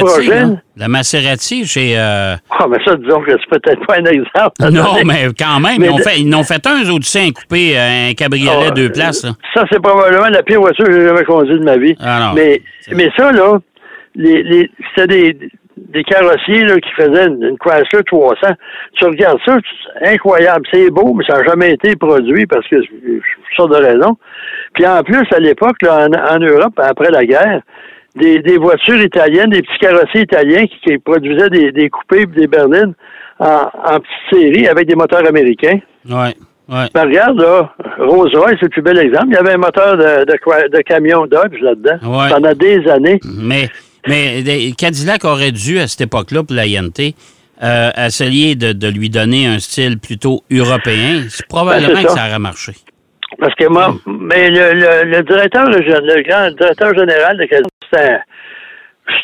La 0.77 0.87
Maserati 0.87 1.67
chez... 1.67 1.95
euh, 1.99 2.37
Ah, 2.51 2.67
mais 2.71 2.77
ça, 2.85 2.95
disons 2.95 3.21
que 3.23 3.33
c'est 3.33 3.59
peut-être 3.61 3.85
pas 3.87 3.97
un 3.97 4.05
exemple. 4.05 4.53
à 4.61 4.71
Non, 4.71 4.85
donner. 4.85 5.05
mais 5.05 5.27
quand 5.37 5.59
même, 5.59 5.79
Mais 5.81 5.87
ils, 5.87 5.91
ont 5.91 5.97
de- 5.97 6.03
fait, 6.03 6.21
ils 6.21 6.35
ont 6.37 6.45
fait 6.45 6.65
un, 6.69 6.85
eux 6.85 6.91
autres, 6.93 7.07
un 7.17 7.33
coupé, 7.33 7.77
euh, 7.77 8.11
un 8.11 8.15
cabriolet 8.15 8.67
Ah, 8.69 8.71
deux 8.71 8.91
places. 8.93 9.25
là. 9.25 9.31
Ça, 9.55 9.65
c'est 9.73 9.83
probablement 9.83 10.29
la 10.29 10.45
pire 10.45 10.61
voiture 10.61 10.85
que 10.87 10.93
j'ai 10.93 11.05
jamais 11.09 11.25
conduite 11.25 11.59
de 11.59 11.65
ma 11.65 11.77
vie. 11.77 11.97
Ah 11.99 12.21
non. 12.29 12.35
mais, 12.37 12.63
mais 12.95 13.11
ça, 13.17 13.33
là, 13.33 13.59
les, 14.15 14.45
les, 14.45 14.71
c'était 14.95 15.09
des, 15.09 15.49
des 15.89 16.05
carrossiers 16.05 16.65
là, 16.65 16.77
qui 16.79 16.91
faisaient 16.97 17.27
une, 17.27 17.43
une 17.43 17.59
Chrysler 17.59 18.03
300. 18.07 18.37
Tu 18.95 19.05
regardes 19.05 19.39
ça, 19.47 19.57
c'est 20.03 20.09
incroyable. 20.15 20.65
C'est 20.73 20.91
beau, 20.91 21.15
mais 21.15 21.25
ça 21.29 21.39
n'a 21.39 21.45
jamais 21.45 21.73
été 21.73 21.97
produit 21.97 22.47
parce 22.47 22.67
que 22.69 22.77
pour 22.77 23.47
sortes 23.57 23.73
de 23.73 23.85
raisons. 23.87 24.17
Puis 24.75 24.87
en 24.87 25.03
plus, 25.03 25.25
à 25.35 25.39
l'époque, 25.41 25.77
là, 25.83 26.07
en, 26.09 26.37
en 26.37 26.39
Europe, 26.39 26.75
après 26.79 27.11
la 27.11 27.25
guerre, 27.25 27.61
des, 28.17 28.41
des 28.41 28.57
voitures 28.59 29.01
italiennes, 29.01 29.51
des 29.51 29.63
petits 29.63 29.79
carrossiers 29.81 30.23
italiens 30.23 30.67
qui, 30.67 30.79
qui 30.81 30.99
produisaient 30.99 31.51
des, 31.51 31.73
des 31.73 31.89
coupés 31.89 32.23
et 32.23 32.27
des 32.27 32.47
berlines 32.47 32.95
en, 33.39 33.69
en 33.85 34.01
petite 34.01 34.31
série 34.33 34.67
avec 34.69 34.87
des 34.89 34.95
moteurs 34.97 35.27
américains. 35.27 35.79
Ouais, 36.09 36.35
ouais. 36.69 36.87
Ben, 36.95 37.05
regarde, 37.05 37.41
là, 37.41 37.73
Rolls-Royce, 37.99 38.57
c'est 38.59 38.63
le 38.67 38.69
plus 38.71 38.83
bel 38.83 38.99
exemple. 38.99 39.27
Il 39.29 39.35
y 39.35 39.37
avait 39.37 39.53
un 39.55 39.59
moteur 39.59 39.97
de, 39.97 40.25
de, 40.25 40.37
cra- 40.39 40.69
de 40.69 40.79
camion 40.83 41.27
Dodge 41.27 41.61
là-dedans 41.61 41.99
Ouais. 42.05 42.29
pendant 42.31 42.53
des 42.55 42.89
années. 42.89 43.21
Mais, 43.41 43.69
mais 44.07 44.43
Cadillac 44.77 45.25
aurait 45.25 45.53
dû, 45.53 45.79
à 45.79 45.89
cette 45.89 46.03
époque-là, 46.03 46.43
pour 46.45 46.55
la 46.55 46.65
INT, 46.65 47.15
euh, 47.63 47.91
essayer 47.97 48.55
de, 48.55 48.73
de 48.73 48.89
lui 48.89 49.11
donner 49.11 49.47
un 49.47 49.59
style 49.59 49.99
plutôt 49.99 50.45
européen, 50.51 51.25
c'est 51.29 51.47
probablement 51.47 51.89
Ben, 51.89 51.97
c'est 51.97 52.05
que 52.05 52.11
ça. 52.11 52.17
ça 52.17 52.29
aurait 52.29 52.39
marché. 52.39 52.73
Parce 53.39 53.55
que 53.57 53.67
moi, 53.69 53.95
mais 54.07 54.49
le, 54.51 54.73
le, 54.73 55.11
le 55.11 55.23
directeur, 55.23 55.67
le, 55.69 55.81
le 55.81 56.23
grand 56.23 56.51
directeur 56.53 56.95
général 56.97 57.37
de 57.37 57.45
Casino, 57.45 57.69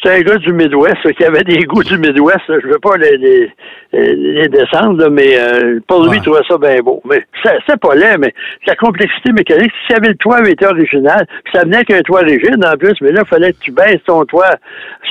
c'était 0.02 0.16
un, 0.16 0.20
gars 0.22 0.36
du 0.36 0.52
Midwest 0.52 0.96
là, 1.04 1.12
qui 1.12 1.24
avait 1.24 1.42
des 1.44 1.64
goûts 1.64 1.82
du 1.82 1.98
Midwest. 1.98 2.40
là. 2.48 2.56
Je 2.62 2.66
veux 2.68 2.78
pas 2.78 2.96
les, 2.96 3.16
les, 3.16 3.52
les 3.92 4.48
descendre, 4.48 5.02
là, 5.02 5.10
mais 5.10 5.38
euh, 5.38 5.80
pour 5.86 6.02
lui, 6.02 6.10
Ouais. 6.10 6.16
il 6.18 6.22
trouvait 6.22 6.40
ça 6.48 6.58
bien 6.58 6.80
beau. 6.80 7.00
Mais 7.04 7.24
c'est 7.66 7.80
pas 7.80 7.94
laid, 7.94 8.18
mais 8.18 8.32
la 8.66 8.76
complexité 8.76 9.32
mécanique, 9.32 9.72
si 9.86 9.94
avait 9.94 10.08
le 10.08 10.14
toit 10.16 10.36
avait 10.38 10.52
été 10.52 10.66
original, 10.66 11.26
puis 11.44 11.52
ça 11.54 11.64
venait 11.64 11.84
qu'un 11.84 12.00
toit 12.02 12.20
rigide 12.20 12.64
en 12.64 12.76
plus, 12.76 12.94
mais 13.00 13.12
là, 13.12 13.22
il 13.24 13.28
fallait 13.28 13.52
que 13.52 13.58
tu 13.60 13.70
baisses 13.72 14.02
ton 14.06 14.24
toit 14.24 14.54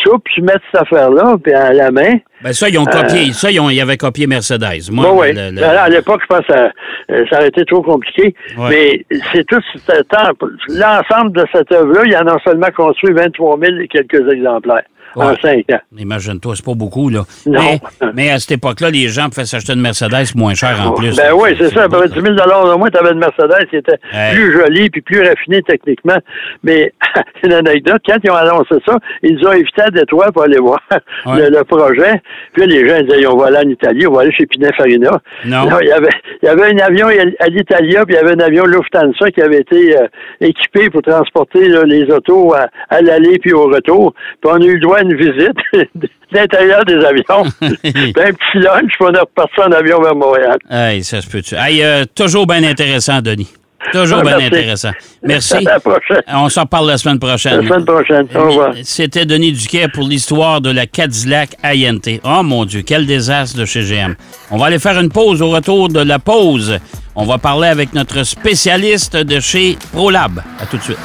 souple, 0.03 0.29
tu 0.33 0.41
mettes 0.41 0.61
cette 0.71 0.81
affaire-là, 0.81 1.37
puis 1.43 1.53
à 1.53 1.73
la 1.73 1.91
main. 1.91 2.15
Ben 2.43 2.53
ça, 2.53 2.67
ils 2.69 2.77
ont 2.77 2.85
copié. 2.85 3.31
Ça, 3.33 3.49
ils, 3.51 3.59
ont, 3.59 3.69
ils 3.69 3.79
avaient 3.81 3.97
copié 3.97 4.27
Mercedes. 4.27 4.91
Moi, 4.91 5.05
Bon, 5.05 5.21
oui. 5.21 5.33
le- 5.33 5.51
le- 5.51 5.63
à 5.63 5.87
l'époque, 5.89 6.21
je 6.23 6.27
pense 6.35 6.45
que 6.45 6.53
ça, 6.53 6.71
euh, 7.11 7.23
ça 7.29 7.37
aurait 7.37 7.47
été 7.47 7.63
trop 7.65 7.81
compliqué. 7.81 8.35
Ouais. 8.57 8.69
Mais 9.09 9.19
c'est 9.33 9.45
tout 9.47 9.61
ce 9.75 10.01
temps. 10.03 10.29
L'ensemble 10.69 11.31
de 11.33 11.45
cette 11.53 11.71
œuvre-là, 11.71 12.01
il 12.05 12.11
y 12.11 12.17
en 12.17 12.27
a 12.27 12.37
seulement 12.43 12.69
construit 12.75 13.13
23 13.13 13.57
000 13.59 13.77
et 13.79 13.87
quelques 13.87 14.31
exemplaires 14.31 14.83
en 15.15 15.29
Ouais. 15.29 15.35
cinq 15.41 15.65
ans. 15.75 15.79
Imagine-toi, 15.97 16.53
c'est 16.55 16.65
pas 16.65 16.73
beaucoup, 16.73 17.09
là. 17.09 17.21
Non. 17.45 17.59
Mais, 17.61 17.79
mais 18.13 18.31
à 18.31 18.39
cette 18.39 18.51
époque-là, 18.53 18.89
les 18.89 19.07
gens 19.07 19.29
pouvaient 19.29 19.45
s'acheter 19.45 19.73
une 19.73 19.81
Mercedes 19.81 20.35
moins 20.35 20.53
cher 20.53 20.79
en 20.85 20.91
plus. 20.91 21.15
Ben 21.15 21.33
oui, 21.33 21.55
c'est 21.57 21.69
ça. 21.73 21.83
À 21.83 21.89
peu 21.89 21.97
près 21.97 22.07
10 22.09 22.13
000 22.15 22.25
de 22.25 22.77
moins, 22.77 22.89
tu 22.89 22.97
avais 22.97 23.11
une 23.11 23.19
Mercedes 23.19 23.67
qui 23.69 23.77
était 23.77 23.97
plus 24.33 24.51
jolie 24.53 24.89
puis 24.89 25.01
plus 25.01 25.21
raffinée 25.21 25.61
techniquement. 25.63 26.17
Mais 26.63 26.93
une 27.43 27.53
anecdote, 27.53 28.01
quand 28.05 28.17
ils 28.23 28.31
ont 28.31 28.35
annoncé 28.35 28.75
ça, 28.85 28.97
ils 29.21 29.35
nous 29.35 29.47
ont 29.47 29.51
invité 29.51 29.81
à 29.81 29.89
Détroit 29.89 30.31
pour 30.31 30.43
aller 30.43 30.59
voir 30.59 30.79
Ouais. 31.25 31.49
le, 31.49 31.57
le 31.57 31.63
projet. 31.63 32.21
Puis 32.53 32.65
les 32.67 32.87
gens 32.87 33.01
disaient, 33.01 33.25
on 33.27 33.37
va 33.37 33.47
aller 33.47 33.57
en 33.65 33.69
Italie, 33.69 34.07
on 34.07 34.13
va 34.13 34.21
aller 34.21 34.31
chez 34.33 34.45
Pininfarina. 34.45 35.11
Non. 35.45 35.79
il 35.81 35.87
y 35.87 35.91
avait, 35.91 36.09
il 36.41 36.45
y 36.45 36.49
avait 36.49 36.73
un 36.73 36.77
avion 36.85 37.07
à 37.39 37.47
l'Italia, 37.47 38.05
puis 38.05 38.15
il 38.15 38.17
y 38.17 38.19
avait 38.19 38.33
un 38.41 38.45
avion 38.45 38.65
Lufthansa 38.65 39.31
qui 39.31 39.41
avait 39.41 39.59
été 39.61 39.97
euh, 39.97 40.07
équipé 40.41 40.89
pour 40.89 41.01
transporter 41.01 41.67
là, 41.69 41.83
les 41.83 42.03
autos 42.11 42.53
à, 42.53 42.67
à 42.89 43.01
l'aller 43.01 43.39
puis 43.39 43.53
au 43.53 43.65
retour. 43.67 44.13
Puis 44.41 44.51
on 44.51 44.61
a 44.61 44.65
eu 44.65 44.73
le 44.75 44.79
droit 44.79 45.02
une 45.03 45.15
visite 45.15 45.57
de 45.95 46.09
l'intérieur 46.31 46.83
des 46.85 46.95
avions. 46.95 47.43
puis 47.61 48.13
un 48.17 48.33
petit 48.33 48.59
lunch, 48.59 48.91
puis 48.99 49.01
on 49.01 49.13
est 49.13 49.19
reparti 49.19 49.59
en 49.59 49.71
avion 49.71 50.01
vers 50.01 50.15
Montréal. 50.15 50.57
Hey, 50.69 51.03
ça 51.03 51.21
se 51.21 51.27
peut-tu. 51.27 51.55
Hey, 51.55 51.83
euh, 51.83 52.05
toujours 52.15 52.47
bien 52.47 52.63
intéressant, 52.63 53.21
Denis. 53.21 53.53
Toujours 53.91 54.21
bien 54.21 54.37
Merci. 54.37 54.45
intéressant. 54.45 54.91
Merci. 55.23 55.55
À 55.55 55.61
la 55.61 55.79
prochaine. 55.79 56.21
On 56.33 56.47
s'en 56.49 56.65
parle 56.65 56.87
la 56.87 56.97
semaine 56.97 57.19
prochaine. 57.19 57.61
La 57.61 57.67
semaine 57.67 57.85
prochaine. 57.85 58.27
Au 58.33 58.47
revoir. 58.47 58.73
C'était 58.83 59.25
Denis 59.25 59.51
Duquet 59.51 59.87
pour 59.89 60.07
l'histoire 60.07 60.61
de 60.61 60.71
la 60.71 60.87
Cadillac 60.87 61.57
INT. 61.63 62.19
Oh 62.23 62.43
mon 62.43 62.65
Dieu, 62.65 62.81
quel 62.85 63.05
désastre 63.05 63.57
de 63.57 63.65
chez 63.65 63.81
GM. 63.81 64.15
On 64.51 64.57
va 64.57 64.67
aller 64.67 64.79
faire 64.79 64.99
une 64.99 65.09
pause. 65.09 65.41
Au 65.41 65.49
retour 65.49 65.89
de 65.89 65.99
la 65.99 66.19
pause, 66.19 66.79
on 67.15 67.25
va 67.25 67.37
parler 67.37 67.67
avec 67.67 67.93
notre 67.93 68.23
spécialiste 68.23 69.17
de 69.17 69.39
chez 69.39 69.77
ProLab. 69.91 70.41
À 70.61 70.65
tout 70.65 70.77
de 70.77 70.83
suite. 70.83 70.97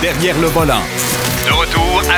Derrière 0.00 0.38
le 0.40 0.46
volant. 0.46 0.82
De 1.46 1.52
retour 1.52 1.83